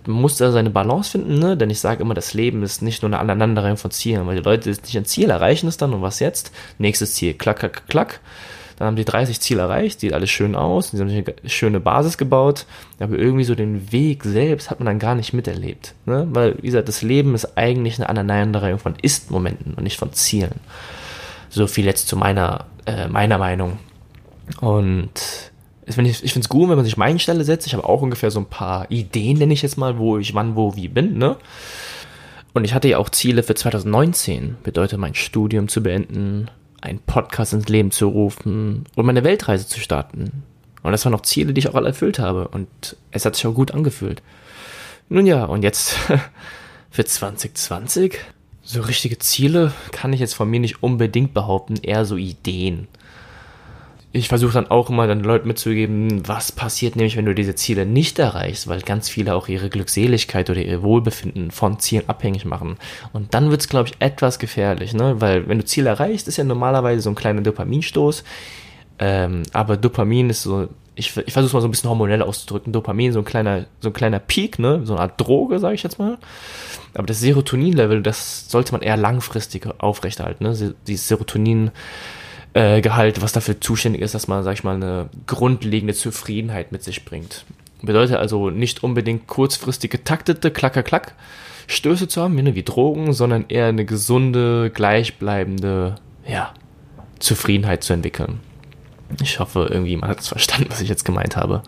muss 0.07 0.37
da 0.37 0.53
seine 0.53 0.71
Balance 0.71 1.13
finden, 1.13 1.39
ne? 1.39 1.57
denn 1.57 1.71
ich 1.71 1.81
sage 1.81 2.03
immer, 2.03 2.15
das 2.15 2.35
Leben 2.35 2.63
ist 2.63 2.83
nicht 2.83 3.03
nur 3.03 3.09
eine 3.09 3.19
Aneinanderreihung 3.19 3.77
von 3.77 3.91
Zielen, 3.91 4.27
weil 4.27 4.37
die 4.37 4.43
Leute 4.43 4.69
nicht 4.69 4.97
ein 4.97 5.05
Ziel 5.05 5.31
erreichen 5.31 5.67
es 5.69 5.77
dann 5.77 5.93
und 5.95 6.03
was 6.03 6.21
jetzt? 6.21 6.53
Nächstes 6.79 7.15
Ziel, 7.15 7.35
klack, 7.35 7.59
klack, 7.59 7.89
klack. 7.89 8.21
Dann 8.77 8.89
haben 8.89 8.97
die 8.97 9.05
30 9.05 9.41
Ziele 9.41 9.63
erreicht, 9.63 10.01
sieht 10.01 10.13
alles 10.13 10.31
schön 10.31 10.57
aus, 10.57 10.91
die 10.91 10.99
haben 10.99 11.09
sich 11.09 11.19
eine 11.19 11.49
schöne 11.49 11.81
Basis 11.81 12.19
gebaut, 12.19 12.67
aber 12.99 13.17
irgendwie 13.17 13.45
so 13.45 13.55
den 13.55 13.93
Weg 13.93 14.25
selbst 14.25 14.71
hat 14.71 14.81
man 14.81 14.87
dann 14.87 14.99
gar 14.99 15.15
nicht 15.15 15.33
miterlebt. 15.33 15.95
Ne? 16.07 16.27
Weil, 16.31 16.57
wie 16.61 16.67
gesagt, 16.67 16.89
das 16.89 17.03
Leben 17.03 17.35
ist 17.35 17.57
eigentlich 17.57 17.99
eine 17.99 18.09
Aneinanderreihung 18.09 18.81
von 18.81 18.97
Ist-Momenten 19.01 19.75
und 19.75 19.85
nicht 19.85 19.99
von 19.99 20.13
Zielen. 20.13 20.61
So 21.51 21.69
viel 21.69 21.85
jetzt 21.85 22.09
zu 22.09 22.17
meiner, 22.17 22.67
äh, 22.87 23.07
meiner 23.07 23.39
Meinung. 23.39 23.79
Und 24.61 25.53
ich 25.87 25.95
finde 25.95 26.11
es 26.11 26.49
gut, 26.49 26.69
wenn 26.69 26.77
man 26.77 26.85
sich 26.85 26.97
meine 26.97 27.19
Stelle 27.19 27.45
setzt. 27.45 27.67
Ich 27.67 27.75
habe 27.75 27.87
auch 27.87 28.03
ungefähr 28.03 28.31
so 28.31 28.41
ein 28.41 28.47
paar 28.47 28.91
Ideen, 28.91 29.39
nenne 29.39 29.53
ich 29.53 29.63
jetzt 29.63 29.77
mal, 29.77 29.99
wo 29.99 30.19
ich 30.19 30.35
wann, 30.35 30.57
wo, 30.57 30.77
wie 30.77 30.89
bin, 30.89 31.19
ne? 31.19 31.37
Und 32.55 32.65
ich 32.65 32.73
hatte 32.73 32.89
ja 32.89 32.99
auch 32.99 33.11
Ziele 33.11 33.43
für 33.43 33.55
2019. 33.55 34.57
Bedeutet, 34.63 34.99
mein 34.99 35.15
Studium 35.15 35.69
zu 35.69 35.83
beenden, 35.83 36.49
einen 36.81 37.01
Podcast 37.01 37.53
ins 37.53 37.69
Leben 37.69 37.91
zu 37.91 38.09
rufen 38.09 38.85
und 38.95 39.07
meine 39.07 39.25
Weltreise 39.25 39.67
zu 39.67 39.81
starten. 39.81 40.45
Und 40.83 40.93
das 40.93 41.05
waren 41.05 41.13
noch 41.13 41.23
Ziele, 41.23 41.53
die 41.53 41.59
ich 41.59 41.69
auch 41.69 41.75
alle 41.75 41.89
erfüllt 41.89 42.19
habe. 42.19 42.49
Und 42.49 42.97
es 43.11 43.25
hat 43.25 43.35
sich 43.35 43.47
auch 43.47 43.55
gut 43.55 43.73
angefühlt. 43.73 44.23
Nun 45.09 45.27
ja, 45.27 45.45
und 45.45 45.63
jetzt 45.63 45.97
für 46.91 47.05
2020? 47.05 48.19
So 48.63 48.81
richtige 48.81 49.19
Ziele 49.19 49.73
kann 49.91 50.13
ich 50.13 50.21
jetzt 50.21 50.35
von 50.35 50.49
mir 50.49 50.61
nicht 50.61 50.83
unbedingt 50.83 51.35
behaupten, 51.35 51.77
eher 51.83 52.05
so 52.05 52.17
Ideen 52.17 52.89
ich 54.17 54.29
versuche 54.29 54.53
dann 54.53 54.71
auch 54.71 54.91
immer 54.91 55.09
den 55.09 55.25
Leuten 55.25 55.49
mitzugeben, 55.49 56.27
was 56.29 56.53
passiert 56.53 56.95
nämlich, 56.95 57.17
wenn 57.17 57.25
du 57.25 57.35
diese 57.35 57.57
Ziele 57.57 57.85
nicht 57.85 58.21
erreichst, 58.21 58.69
weil 58.69 58.81
ganz 58.81 59.09
viele 59.09 59.35
auch 59.35 59.49
ihre 59.49 59.69
Glückseligkeit 59.69 60.49
oder 60.51 60.63
ihr 60.63 60.85
Wohlbefinden 60.85 61.51
von 61.51 61.81
Zielen 61.81 62.09
abhängig 62.09 62.45
machen. 62.45 62.77
Und 63.13 63.35
dann 63.35 63.51
wird 63.51 63.63
es, 63.63 63.69
glaube 63.69 63.89
ich, 63.89 63.97
etwas 63.99 64.39
gefährlich, 64.39 64.95
ne? 64.95 65.21
Weil 65.21 65.49
wenn 65.49 65.59
du 65.59 65.65
Ziele 65.65 65.91
erreichst, 65.91 66.29
ist 66.29 66.37
ja 66.37 66.45
normalerweise 66.45 67.03
so 67.03 67.11
ein 67.11 67.17
kleiner 67.17 67.41
Dopaminstoß. 67.41 68.23
Ähm, 69.01 69.43
aber 69.53 69.77
Dopamin 69.77 70.31
ist 70.31 70.45
so, 70.45 70.69
ich, 70.95 71.17
ich 71.17 71.33
versuche 71.33 71.47
es 71.49 71.53
mal 71.53 71.61
so 71.61 71.67
ein 71.67 71.73
bisschen 71.73 71.91
hormonell 71.91 72.23
auszudrücken. 72.23 72.73
Dopamin, 72.73 73.13
so 73.13 73.19
ein 73.19 73.25
kleiner, 73.25 73.67
so 73.81 73.89
ein 73.89 73.95
kleiner 73.95 74.21
Peak, 74.21 74.61
ne? 74.61 74.83
So 74.85 74.93
eine 74.93 75.03
Art 75.03 75.21
Droge, 75.21 75.59
sage 75.59 75.75
ich 75.75 75.83
jetzt 75.83 75.99
mal. 75.99 76.19
Aber 76.95 77.09
das 77.09 77.19
Serotonin-Level, 77.19 78.01
das 78.01 78.49
sollte 78.49 78.71
man 78.71 78.83
eher 78.83 78.97
langfristig 78.97 79.67
aufrechterhalten, 79.79 80.45
ne? 80.45 80.75
Dieses 80.87 81.09
Serotonin 81.09 81.73
äh, 82.55 82.81
Gehalt, 82.81 83.21
was 83.21 83.33
dafür 83.33 83.61
zuständig 83.61 84.01
ist, 84.01 84.15
dass 84.15 84.29
man, 84.29 84.43
sag 84.43 84.55
ich 84.55 84.65
mal, 84.65 84.77
eine 84.77 85.09
grundlegende 85.27 85.95
Zufriedenheit 85.95 86.73
mit 86.73 86.83
sich 86.83 87.05
bringt. 87.05 87.45
Bedeutet 87.83 88.17
also 88.17 88.51
nicht 88.51 88.83
unbedingt 88.83 89.27
kurzfristig 89.27 89.91
getaktete 89.91 90.51
Klacker 90.51 90.83
Klack 90.83 91.15
Stöße 91.67 92.09
zu 92.09 92.23
haben, 92.23 92.37
wie 92.55 92.63
Drogen, 92.63 93.13
sondern 93.13 93.47
eher 93.49 93.67
eine 93.67 93.85
gesunde, 93.85 94.71
gleichbleibende, 94.71 95.97
ja, 96.27 96.53
Zufriedenheit 97.19 97.83
zu 97.83 97.95
entwickeln. 97.95 98.41
Ich 99.23 99.41
hoffe, 99.41 99.69
irgendwie 99.71 99.97
man 99.97 100.11
hat 100.11 100.21
es 100.21 100.29
verstanden, 100.29 100.69
was 100.71 100.81
ich 100.81 100.89
jetzt 100.89 101.05
gemeint 101.05 101.37
habe. 101.37 101.63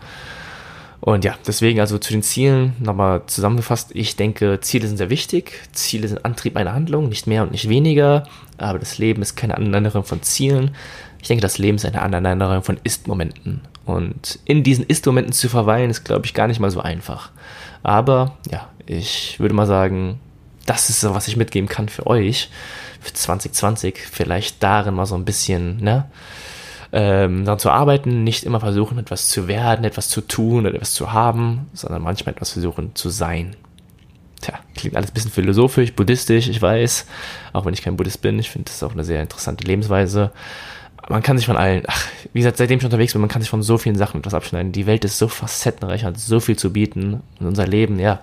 Und 1.07 1.23
ja, 1.23 1.35
deswegen 1.47 1.79
also 1.79 1.97
zu 1.99 2.11
den 2.11 2.21
Zielen 2.21 2.73
nochmal 2.81 3.21
zusammengefasst. 3.27 3.91
Ich 3.93 4.17
denke, 4.17 4.59
Ziele 4.59 4.89
sind 4.89 4.97
sehr 4.97 5.09
wichtig. 5.09 5.53
Ziele 5.71 6.05
sind 6.05 6.25
Antrieb 6.25 6.57
einer 6.57 6.73
Handlung, 6.73 7.07
nicht 7.07 7.27
mehr 7.27 7.43
und 7.43 7.53
nicht 7.53 7.69
weniger. 7.69 8.27
Aber 8.57 8.77
das 8.77 8.97
Leben 8.97 9.21
ist 9.21 9.37
keine 9.37 9.55
Aneinanderung 9.55 10.03
von 10.03 10.21
Zielen. 10.21 10.75
Ich 11.21 11.29
denke, 11.29 11.41
das 11.41 11.59
Leben 11.59 11.77
ist 11.77 11.85
eine 11.85 12.01
Aneinanderung 12.01 12.61
von 12.61 12.77
Ist-Momenten. 12.83 13.61
Und 13.85 14.39
in 14.43 14.63
diesen 14.63 14.83
Ist-Momenten 14.83 15.31
zu 15.31 15.47
verweilen, 15.47 15.89
ist, 15.89 16.03
glaube 16.03 16.25
ich, 16.25 16.33
gar 16.33 16.47
nicht 16.47 16.59
mal 16.59 16.71
so 16.71 16.81
einfach. 16.81 17.31
Aber 17.83 18.35
ja, 18.51 18.67
ich 18.85 19.39
würde 19.39 19.55
mal 19.55 19.65
sagen, 19.65 20.19
das 20.65 20.89
ist 20.89 20.99
so, 20.99 21.15
was 21.15 21.29
ich 21.29 21.37
mitgeben 21.37 21.69
kann 21.69 21.87
für 21.87 22.05
euch 22.05 22.49
für 22.99 23.13
2020. 23.13 23.97
Vielleicht 23.97 24.61
darin 24.61 24.95
mal 24.95 25.05
so 25.05 25.15
ein 25.15 25.23
bisschen, 25.23 25.77
ne? 25.77 26.11
Ähm, 26.91 27.45
daran 27.45 27.59
zu 27.59 27.69
arbeiten, 27.69 28.23
nicht 28.23 28.43
immer 28.43 28.59
versuchen, 28.59 28.97
etwas 28.97 29.27
zu 29.27 29.47
werden, 29.47 29.85
etwas 29.85 30.09
zu 30.09 30.21
tun 30.21 30.65
oder 30.65 30.75
etwas 30.75 30.93
zu 30.93 31.11
haben, 31.11 31.67
sondern 31.73 32.01
manchmal 32.01 32.33
etwas 32.33 32.51
versuchen 32.51 32.95
zu 32.95 33.09
sein. 33.09 33.55
Tja, 34.41 34.59
klingt 34.75 34.95
alles 34.95 35.09
ein 35.09 35.13
bisschen 35.13 35.31
philosophisch, 35.31 35.93
buddhistisch, 35.93 36.47
ich 36.47 36.61
weiß, 36.61 37.07
auch 37.53 37.65
wenn 37.65 37.73
ich 37.73 37.81
kein 37.81 37.97
Buddhist 37.97 38.21
bin, 38.21 38.37
ich 38.39 38.49
finde 38.49 38.65
das 38.71 38.83
auch 38.83 38.91
eine 38.91 39.03
sehr 39.03 39.21
interessante 39.21 39.65
Lebensweise. 39.65 40.31
Man 41.09 41.23
kann 41.23 41.37
sich 41.37 41.47
von 41.47 41.57
allen, 41.57 41.83
ach, 41.87 42.05
wie 42.33 42.39
gesagt, 42.39 42.57
seitdem 42.57 42.79
ich 42.79 42.85
unterwegs 42.85 43.13
bin, 43.13 43.21
man 43.21 43.29
kann 43.29 43.41
sich 43.41 43.49
von 43.49 43.63
so 43.63 43.77
vielen 43.77 43.95
Sachen 43.95 44.19
etwas 44.19 44.33
abschneiden. 44.33 44.73
Die 44.73 44.85
Welt 44.85 45.05
ist 45.05 45.17
so 45.17 45.27
facettenreich, 45.27 46.03
hat 46.03 46.19
so 46.19 46.39
viel 46.39 46.57
zu 46.57 46.73
bieten 46.73 47.21
und 47.39 47.47
unser 47.47 47.65
Leben, 47.65 47.97
ja, 47.99 48.19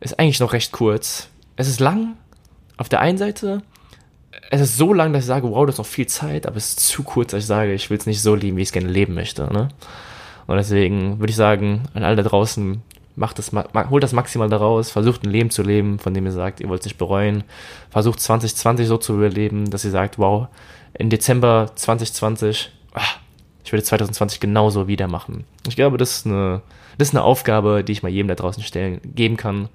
ist 0.00 0.18
eigentlich 0.18 0.40
noch 0.40 0.52
recht 0.52 0.72
kurz. 0.72 1.28
Es 1.56 1.68
ist 1.68 1.80
lang 1.80 2.16
auf 2.76 2.88
der 2.88 3.00
einen 3.00 3.18
Seite, 3.18 3.62
es 4.50 4.60
ist 4.60 4.76
so 4.76 4.92
lang, 4.92 5.12
dass 5.12 5.24
ich 5.24 5.28
sage, 5.28 5.50
wow, 5.50 5.66
das 5.66 5.74
ist 5.74 5.78
noch 5.78 5.86
viel 5.86 6.06
Zeit, 6.06 6.46
aber 6.46 6.56
es 6.56 6.70
ist 6.70 6.80
zu 6.80 7.02
kurz, 7.02 7.30
dass 7.30 7.40
ich 7.40 7.46
sage, 7.46 7.72
ich 7.72 7.90
will 7.90 7.98
es 7.98 8.06
nicht 8.06 8.22
so 8.22 8.34
lieben, 8.34 8.56
wie 8.56 8.62
ich 8.62 8.68
es 8.68 8.72
gerne 8.72 8.88
leben 8.88 9.14
möchte. 9.14 9.52
Ne? 9.52 9.68
Und 10.46 10.56
deswegen 10.56 11.18
würde 11.18 11.30
ich 11.30 11.36
sagen, 11.36 11.82
an 11.94 12.04
alle 12.04 12.16
da 12.16 12.22
draußen, 12.22 12.82
macht 13.14 13.38
das, 13.38 13.52
holt 13.52 14.02
das 14.02 14.12
maximal 14.12 14.48
daraus, 14.48 14.90
versucht 14.90 15.24
ein 15.24 15.30
Leben 15.30 15.50
zu 15.50 15.62
leben, 15.62 15.98
von 15.98 16.14
dem 16.14 16.24
ihr 16.24 16.32
sagt, 16.32 16.60
ihr 16.60 16.68
wollt 16.68 16.80
es 16.80 16.86
nicht 16.86 16.98
bereuen. 16.98 17.44
Versucht 17.90 18.20
2020 18.20 18.86
so 18.86 18.96
zu 18.96 19.14
überleben, 19.14 19.70
dass 19.70 19.84
ihr 19.84 19.90
sagt, 19.90 20.18
wow, 20.18 20.48
in 20.94 21.10
Dezember 21.10 21.70
2020, 21.74 22.70
ach, 22.94 23.18
ich 23.64 23.72
würde 23.72 23.84
2020 23.84 24.40
genauso 24.40 24.88
wieder 24.88 25.08
machen. 25.08 25.44
Ich 25.68 25.76
glaube, 25.76 25.98
das 25.98 26.16
ist 26.16 26.26
eine, 26.26 26.62
das 26.98 27.08
ist 27.08 27.14
eine 27.14 27.24
Aufgabe, 27.24 27.84
die 27.84 27.92
ich 27.92 28.02
mal 28.02 28.08
jedem 28.08 28.28
da 28.28 28.34
draußen 28.34 28.62
stellen, 28.62 29.00
geben 29.14 29.36
kann. 29.36 29.68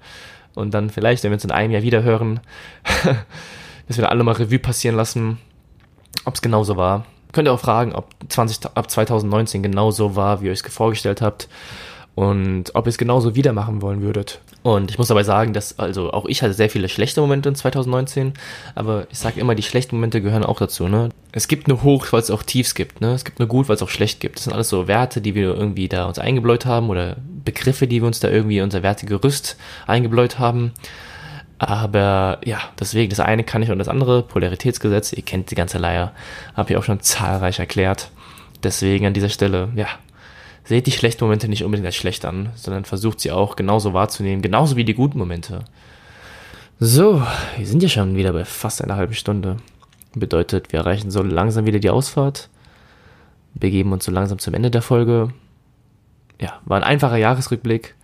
Und 0.54 0.74
dann 0.74 0.90
vielleicht, 0.90 1.22
wenn 1.22 1.30
wir 1.30 1.36
uns 1.36 1.44
in 1.44 1.50
einem 1.50 1.72
Jahr 1.72 1.82
wieder 1.82 2.02
hören, 2.02 2.40
dass 3.88 3.96
wir 3.96 4.04
da 4.04 4.10
alle 4.10 4.22
mal 4.22 4.32
Revue 4.32 4.58
passieren 4.58 4.96
lassen, 4.96 5.38
ob 6.24 6.34
es 6.34 6.42
genauso 6.42 6.76
war. 6.76 7.06
Könnt 7.32 7.48
ihr 7.48 7.52
auch 7.52 7.60
fragen, 7.60 7.94
ob 7.94 8.06
20, 8.28 8.66
ab 8.74 8.90
2019 8.90 9.62
genauso 9.62 10.16
war, 10.16 10.40
wie 10.40 10.46
ihr 10.46 10.52
euch 10.52 10.62
vorgestellt 10.62 11.20
habt 11.20 11.48
und 12.14 12.74
ob 12.74 12.86
ihr 12.86 12.90
es 12.90 12.98
genauso 12.98 13.34
wieder 13.34 13.52
machen 13.52 13.82
wollen 13.82 14.02
würdet. 14.02 14.40
Und 14.62 14.90
ich 14.90 14.98
muss 14.98 15.08
dabei 15.08 15.22
sagen, 15.22 15.52
dass 15.52 15.78
also 15.78 16.12
auch 16.12 16.26
ich 16.26 16.42
hatte 16.42 16.52
sehr 16.52 16.68
viele 16.68 16.88
schlechte 16.88 17.20
Momente 17.20 17.48
in 17.48 17.54
2019, 17.54 18.34
aber 18.74 19.06
ich 19.10 19.18
sage 19.18 19.40
immer, 19.40 19.54
die 19.54 19.62
schlechten 19.62 19.96
Momente 19.96 20.20
gehören 20.20 20.42
auch 20.42 20.58
dazu. 20.58 20.88
Ne? 20.88 21.10
Es 21.32 21.48
gibt 21.48 21.68
nur 21.68 21.82
Hoch, 21.82 22.06
weil 22.10 22.20
es 22.20 22.30
auch 22.30 22.42
Tiefs 22.42 22.74
gibt. 22.74 23.00
Ne? 23.00 23.12
Es 23.12 23.24
gibt 23.24 23.38
nur 23.38 23.48
Gut, 23.48 23.68
weil 23.68 23.76
es 23.76 23.82
auch 23.82 23.88
schlecht 23.88 24.20
gibt. 24.20 24.36
Das 24.36 24.44
sind 24.44 24.52
alles 24.52 24.68
so 24.68 24.88
Werte, 24.88 25.20
die 25.20 25.34
wir 25.34 25.54
irgendwie 25.54 25.88
da 25.88 26.06
uns 26.06 26.18
eingebläut 26.18 26.66
haben 26.66 26.90
oder 26.90 27.16
Begriffe, 27.44 27.86
die 27.86 28.02
wir 28.02 28.06
uns 28.06 28.20
da 28.20 28.28
irgendwie 28.28 28.60
unser 28.60 28.82
Wertegerüst 28.82 29.56
eingebläut 29.86 30.38
haben. 30.38 30.72
Aber 31.58 32.38
ja, 32.44 32.60
deswegen, 32.78 33.10
das 33.10 33.20
eine 33.20 33.42
kann 33.42 33.62
ich 33.62 33.70
und 33.70 33.78
das 33.78 33.88
andere, 33.88 34.22
Polaritätsgesetz, 34.22 35.12
ihr 35.12 35.24
kennt 35.24 35.50
die 35.50 35.56
ganze 35.56 35.78
Leier, 35.78 36.12
habe 36.54 36.70
ich 36.70 36.76
auch 36.76 36.84
schon 36.84 37.00
zahlreich 37.00 37.58
erklärt. 37.58 38.10
Deswegen 38.62 39.06
an 39.06 39.14
dieser 39.14 39.28
Stelle, 39.28 39.68
ja, 39.74 39.86
seht 40.64 40.86
die 40.86 40.92
schlechten 40.92 41.24
Momente 41.24 41.48
nicht 41.48 41.64
unbedingt 41.64 41.86
als 41.86 41.96
schlecht 41.96 42.24
an, 42.24 42.50
sondern 42.54 42.84
versucht 42.84 43.20
sie 43.20 43.32
auch 43.32 43.56
genauso 43.56 43.92
wahrzunehmen, 43.92 44.42
genauso 44.42 44.76
wie 44.76 44.84
die 44.84 44.94
guten 44.94 45.18
Momente. 45.18 45.64
So, 46.78 47.22
wir 47.56 47.66
sind 47.66 47.82
ja 47.82 47.88
schon 47.88 48.14
wieder 48.14 48.32
bei 48.32 48.44
fast 48.44 48.82
einer 48.82 48.96
halben 48.96 49.14
Stunde. 49.14 49.56
Bedeutet, 50.14 50.72
wir 50.72 50.80
erreichen 50.80 51.10
so 51.10 51.22
langsam 51.22 51.66
wieder 51.66 51.80
die 51.80 51.90
Ausfahrt, 51.90 52.48
begeben 53.54 53.92
uns 53.92 54.04
so 54.04 54.12
langsam 54.12 54.38
zum 54.38 54.54
Ende 54.54 54.70
der 54.70 54.82
Folge. 54.82 55.32
Ja, 56.40 56.60
war 56.66 56.76
ein 56.76 56.84
einfacher 56.84 57.16
Jahresrückblick. 57.16 57.96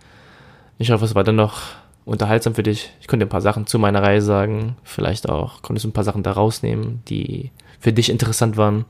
Ich 0.77 0.91
hoffe, 0.91 1.05
es 1.05 1.15
war 1.15 1.23
dann 1.23 1.37
noch 1.37 1.61
unterhaltsam 2.05 2.55
für 2.55 2.63
dich. 2.63 2.91
Ich 3.01 3.07
konnte 3.07 3.25
ein 3.25 3.29
paar 3.29 3.41
Sachen 3.41 3.67
zu 3.67 3.79
meiner 3.79 4.01
Reise 4.01 4.25
sagen. 4.25 4.77
Vielleicht 4.83 5.27
auch 5.27 5.61
konntest 5.61 5.83
du 5.83 5.89
ein 5.89 5.93
paar 5.93 6.03
Sachen 6.03 6.23
da 6.23 6.31
rausnehmen, 6.31 7.01
die 7.07 7.51
für 7.79 7.91
dich 7.91 8.09
interessant 8.09 8.57
waren. 8.57 8.85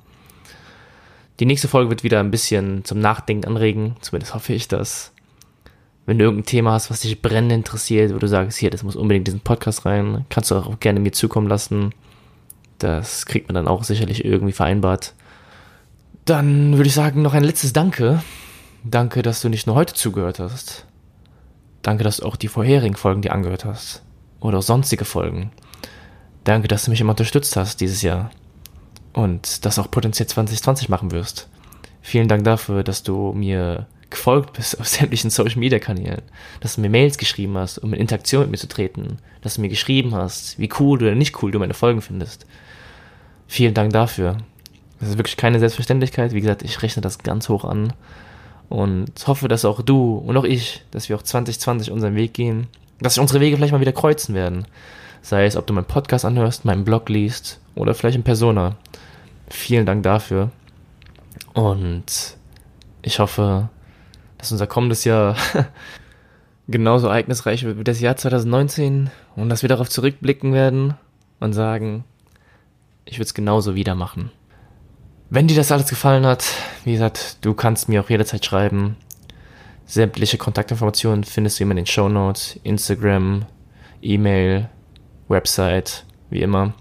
Die 1.40 1.46
nächste 1.46 1.68
Folge 1.68 1.90
wird 1.90 2.04
wieder 2.04 2.20
ein 2.20 2.32
bisschen 2.32 2.86
zum 2.86 3.00
Nachdenken 3.00 3.48
anregen. 3.48 3.96
Zumindest 4.02 4.34
hoffe 4.34 4.54
ich 4.54 4.68
das. 4.68 5.12
Wenn 6.06 6.20
du 6.20 6.26
irgendein 6.26 6.46
Thema 6.46 6.74
hast, 6.74 6.92
was 6.92 7.00
dich 7.00 7.22
brennend 7.22 7.52
interessiert, 7.52 8.14
wo 8.14 8.20
du 8.20 8.28
sagst, 8.28 8.58
hier, 8.58 8.70
das 8.70 8.84
muss 8.84 8.96
unbedingt 8.96 9.28
in 9.28 9.34
diesen 9.34 9.44
Podcast 9.44 9.86
rein, 9.86 10.26
kannst 10.30 10.52
du 10.52 10.56
auch 10.56 10.80
gerne 10.80 11.00
mir 11.00 11.12
zukommen 11.12 11.48
lassen. 11.48 11.94
Das 12.78 13.26
kriegt 13.26 13.48
man 13.48 13.56
dann 13.56 13.68
auch 13.68 13.84
sicherlich 13.84 14.24
irgendwie 14.24 14.54
vereinbart. 14.54 15.14
Dann 16.26 16.78
würde 16.78 16.88
ich 16.88 16.94
sagen, 16.94 17.22
noch 17.22 17.34
ein 17.34 17.44
letztes 17.44 17.74
Danke. 17.74 18.22
Danke, 18.84 19.24
dass 19.24 19.42
du 19.42 19.50
nicht 19.50 19.66
nur 19.66 19.76
heute 19.76 19.94
zugehört 19.94 20.40
hast. 20.40 20.86
Danke, 21.86 22.04
dass 22.04 22.18
du 22.18 22.26
auch 22.26 22.36
die 22.36 22.48
vorherigen 22.48 22.96
Folgen 22.96 23.22
dir 23.22 23.32
angehört 23.32 23.64
hast. 23.64 24.02
Oder 24.40 24.64
sonstige 24.64 25.06
Folgen. 25.06 25.52
Danke, 26.44 26.68
dass 26.68 26.86
du 26.86 26.90
mich 26.90 27.00
immer 27.00 27.12
unterstützt 27.12 27.56
hast 27.58 27.80
dieses 27.80 28.02
Jahr. 28.02 28.32
Und 29.14 29.64
das 29.66 29.78
auch 29.78 29.92
potenziell 29.92 30.28
2020 30.28 30.90
machen 30.90 31.12
wirst. 31.12 31.48
Vielen 32.02 32.28
Dank 32.28 32.44
dafür, 32.44 32.84
dass 32.84 33.04
du 33.04 33.34
mir 33.34 33.86
gefolgt 34.10 34.54
bist 34.54 34.80
auf 34.80 34.88
sämtlichen 34.88 35.30
Social 35.30 35.60
Media 35.60 35.78
Kanälen, 35.78 36.24
dass 36.60 36.74
du 36.74 36.82
mir 36.82 36.90
Mails 36.90 37.20
geschrieben 37.20 37.56
hast, 37.56 37.78
um 37.78 37.94
in 37.94 38.00
Interaktion 38.00 38.42
mit 38.42 38.50
mir 38.50 38.58
zu 38.58 38.68
treten, 38.68 39.20
dass 39.42 39.54
du 39.56 39.62
mir 39.62 39.70
geschrieben 39.70 40.16
hast, 40.16 40.58
wie 40.58 40.72
cool 40.80 41.04
oder 41.04 41.14
nicht 41.14 41.44
cool 41.44 41.52
du 41.52 41.60
meine 41.60 41.76
Folgen 41.76 42.02
findest. 42.02 42.48
Vielen 43.46 43.76
Dank 43.76 43.94
dafür. 43.94 44.38
Das 45.00 45.10
ist 45.10 45.20
wirklich 45.20 45.38
keine 45.38 45.60
Selbstverständlichkeit. 45.60 46.34
Wie 46.34 46.42
gesagt, 46.42 46.64
ich 46.64 46.82
rechne 46.82 47.04
das 47.04 47.20
ganz 47.20 47.48
hoch 47.48 47.64
an 47.64 47.94
und 48.70 49.12
hoffe, 49.28 49.48
dass 49.48 49.66
auch 49.66 49.82
du 49.82 50.18
und 50.18 50.38
auch 50.38 50.44
ich, 50.44 50.84
dass 50.92 51.10
wir 51.10 51.16
auch 51.16 51.24
2020 51.24 51.92
unseren 51.92 52.16
Weg 52.16 52.34
gehen, 52.34 52.68
dass 53.00 53.16
sich 53.16 53.22
unsere 53.22 53.40
Wege 53.40 53.58
vielleicht 53.58 53.74
mal 53.74 53.82
wieder 53.82 53.92
kreuzen 53.92 54.36
werden. 54.36 54.66
Sei 55.22 55.46
es, 55.46 55.58
ob 55.58 55.66
du 55.68 55.74
meinen 55.74 55.86
Podcast 55.86 56.26
anhörst, 56.26 56.66
meinen 56.66 56.86
Blog 56.86 57.10
liest 57.10 57.60
oder 57.74 57.94
vielleicht 57.94 58.16
in 58.16 58.24
Persona. 58.24 58.76
Vielen 59.50 59.86
Dank 59.86 60.04
dafür. 60.04 60.52
Und 61.54 62.38
ich 63.02 63.20
hoffe, 63.20 63.70
dass 64.38 64.52
unser 64.52 64.68
kommendes 64.68 65.04
Jahr 65.04 65.36
genauso 66.68 67.08
ereignisreich 67.08 67.64
wird 67.64 67.80
wie 67.80 67.84
das 67.84 68.00
Jahr 68.00 68.18
2019 68.18 69.10
und 69.36 69.50
dass 69.50 69.62
wir 69.62 69.70
darauf 69.70 69.90
zurückblicken 69.90 70.54
werden 70.54 70.96
und 71.40 71.54
sagen, 71.54 72.04
ich 73.06 73.18
würde 73.18 73.26
es 73.26 73.34
genauso 73.34 73.76
wieder 73.76 73.96
machen. 73.96 74.32
Wenn 75.30 75.48
dir 75.48 75.56
das 75.56 75.72
alles 75.72 75.90
gefallen 75.90 76.26
hat, 76.26 76.46
wie 76.84 76.94
gesagt, 76.94 77.38
du 77.42 77.54
kannst 77.54 77.90
mir 77.90 78.02
auch 78.02 78.10
jederzeit 78.10 78.46
schreiben. 78.46 78.96
Sämtliche 79.88 80.38
Kontaktinformationen 80.38 81.24
findest 81.24 81.60
du 81.60 81.64
immer 81.64 81.72
in 81.72 81.78
den 81.78 81.86
Show 81.88 82.10
Notes, 82.10 82.60
Instagram, 82.64 83.46
E-Mail, 84.02 84.70
Website, 85.28 86.06
wie 86.30 86.42
immer. 86.42 86.74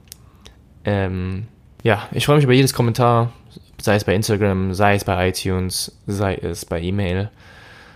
Ähm, 0.84 1.46
ja, 1.82 2.06
ich 2.12 2.26
freue 2.26 2.36
mich 2.36 2.44
über 2.44 2.52
jedes 2.52 2.74
Kommentar, 2.74 3.32
sei 3.80 3.96
es 3.96 4.04
bei 4.04 4.14
Instagram, 4.14 4.74
sei 4.74 4.94
es 4.94 5.04
bei 5.04 5.28
iTunes, 5.28 5.98
sei 6.06 6.34
es 6.34 6.66
bei 6.66 6.80
E-Mail, 6.80 7.30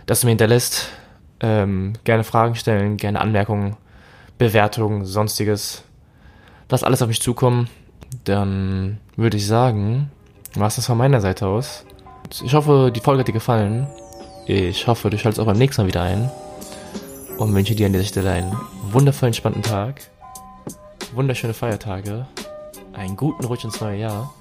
dass 0.06 0.20
du 0.20 0.26
mir 0.26 0.32
hinterlässt. 0.32 0.88
Ähm, 1.40 1.92
gerne 2.04 2.24
Fragen 2.24 2.54
stellen, 2.54 2.96
gerne 2.96 3.20
Anmerkungen, 3.20 3.76
Bewertungen, 4.38 5.04
sonstiges. 5.04 5.84
Lass 6.70 6.82
alles 6.82 7.02
auf 7.02 7.08
mich 7.08 7.22
zukommen. 7.22 7.68
Dann 8.24 8.98
würde 9.16 9.36
ich 9.36 9.46
sagen, 9.46 10.10
war 10.58 10.68
es 10.68 10.76
das 10.76 10.86
von 10.86 10.98
meiner 10.98 11.20
Seite 11.20 11.46
aus. 11.46 11.84
Ich 12.42 12.54
hoffe, 12.54 12.92
die 12.94 13.00
Folge 13.00 13.20
hat 13.20 13.28
dir 13.28 13.32
gefallen. 13.32 13.86
Ich 14.46 14.86
hoffe, 14.86 15.10
du 15.10 15.18
schaltest 15.18 15.40
auch 15.40 15.46
beim 15.46 15.58
nächsten 15.58 15.82
Mal 15.82 15.88
wieder 15.88 16.02
ein. 16.02 16.30
Und 17.38 17.54
wünsche 17.54 17.74
dir 17.74 17.86
an 17.86 17.92
dieser 17.92 18.04
Stelle 18.04 18.32
einen 18.32 18.56
wundervollen, 18.90 19.30
entspannten 19.30 19.62
Tag. 19.62 20.00
Wunderschöne 21.14 21.54
Feiertage. 21.54 22.26
Einen 22.92 23.16
guten 23.16 23.44
Rutsch 23.44 23.64
ins 23.64 23.80
neue 23.80 24.00
Jahr. 24.00 24.34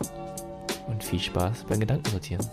Und 0.88 1.04
viel 1.04 1.20
Spaß 1.20 1.66
beim 1.68 1.80
Gedankensortieren. 1.80 2.46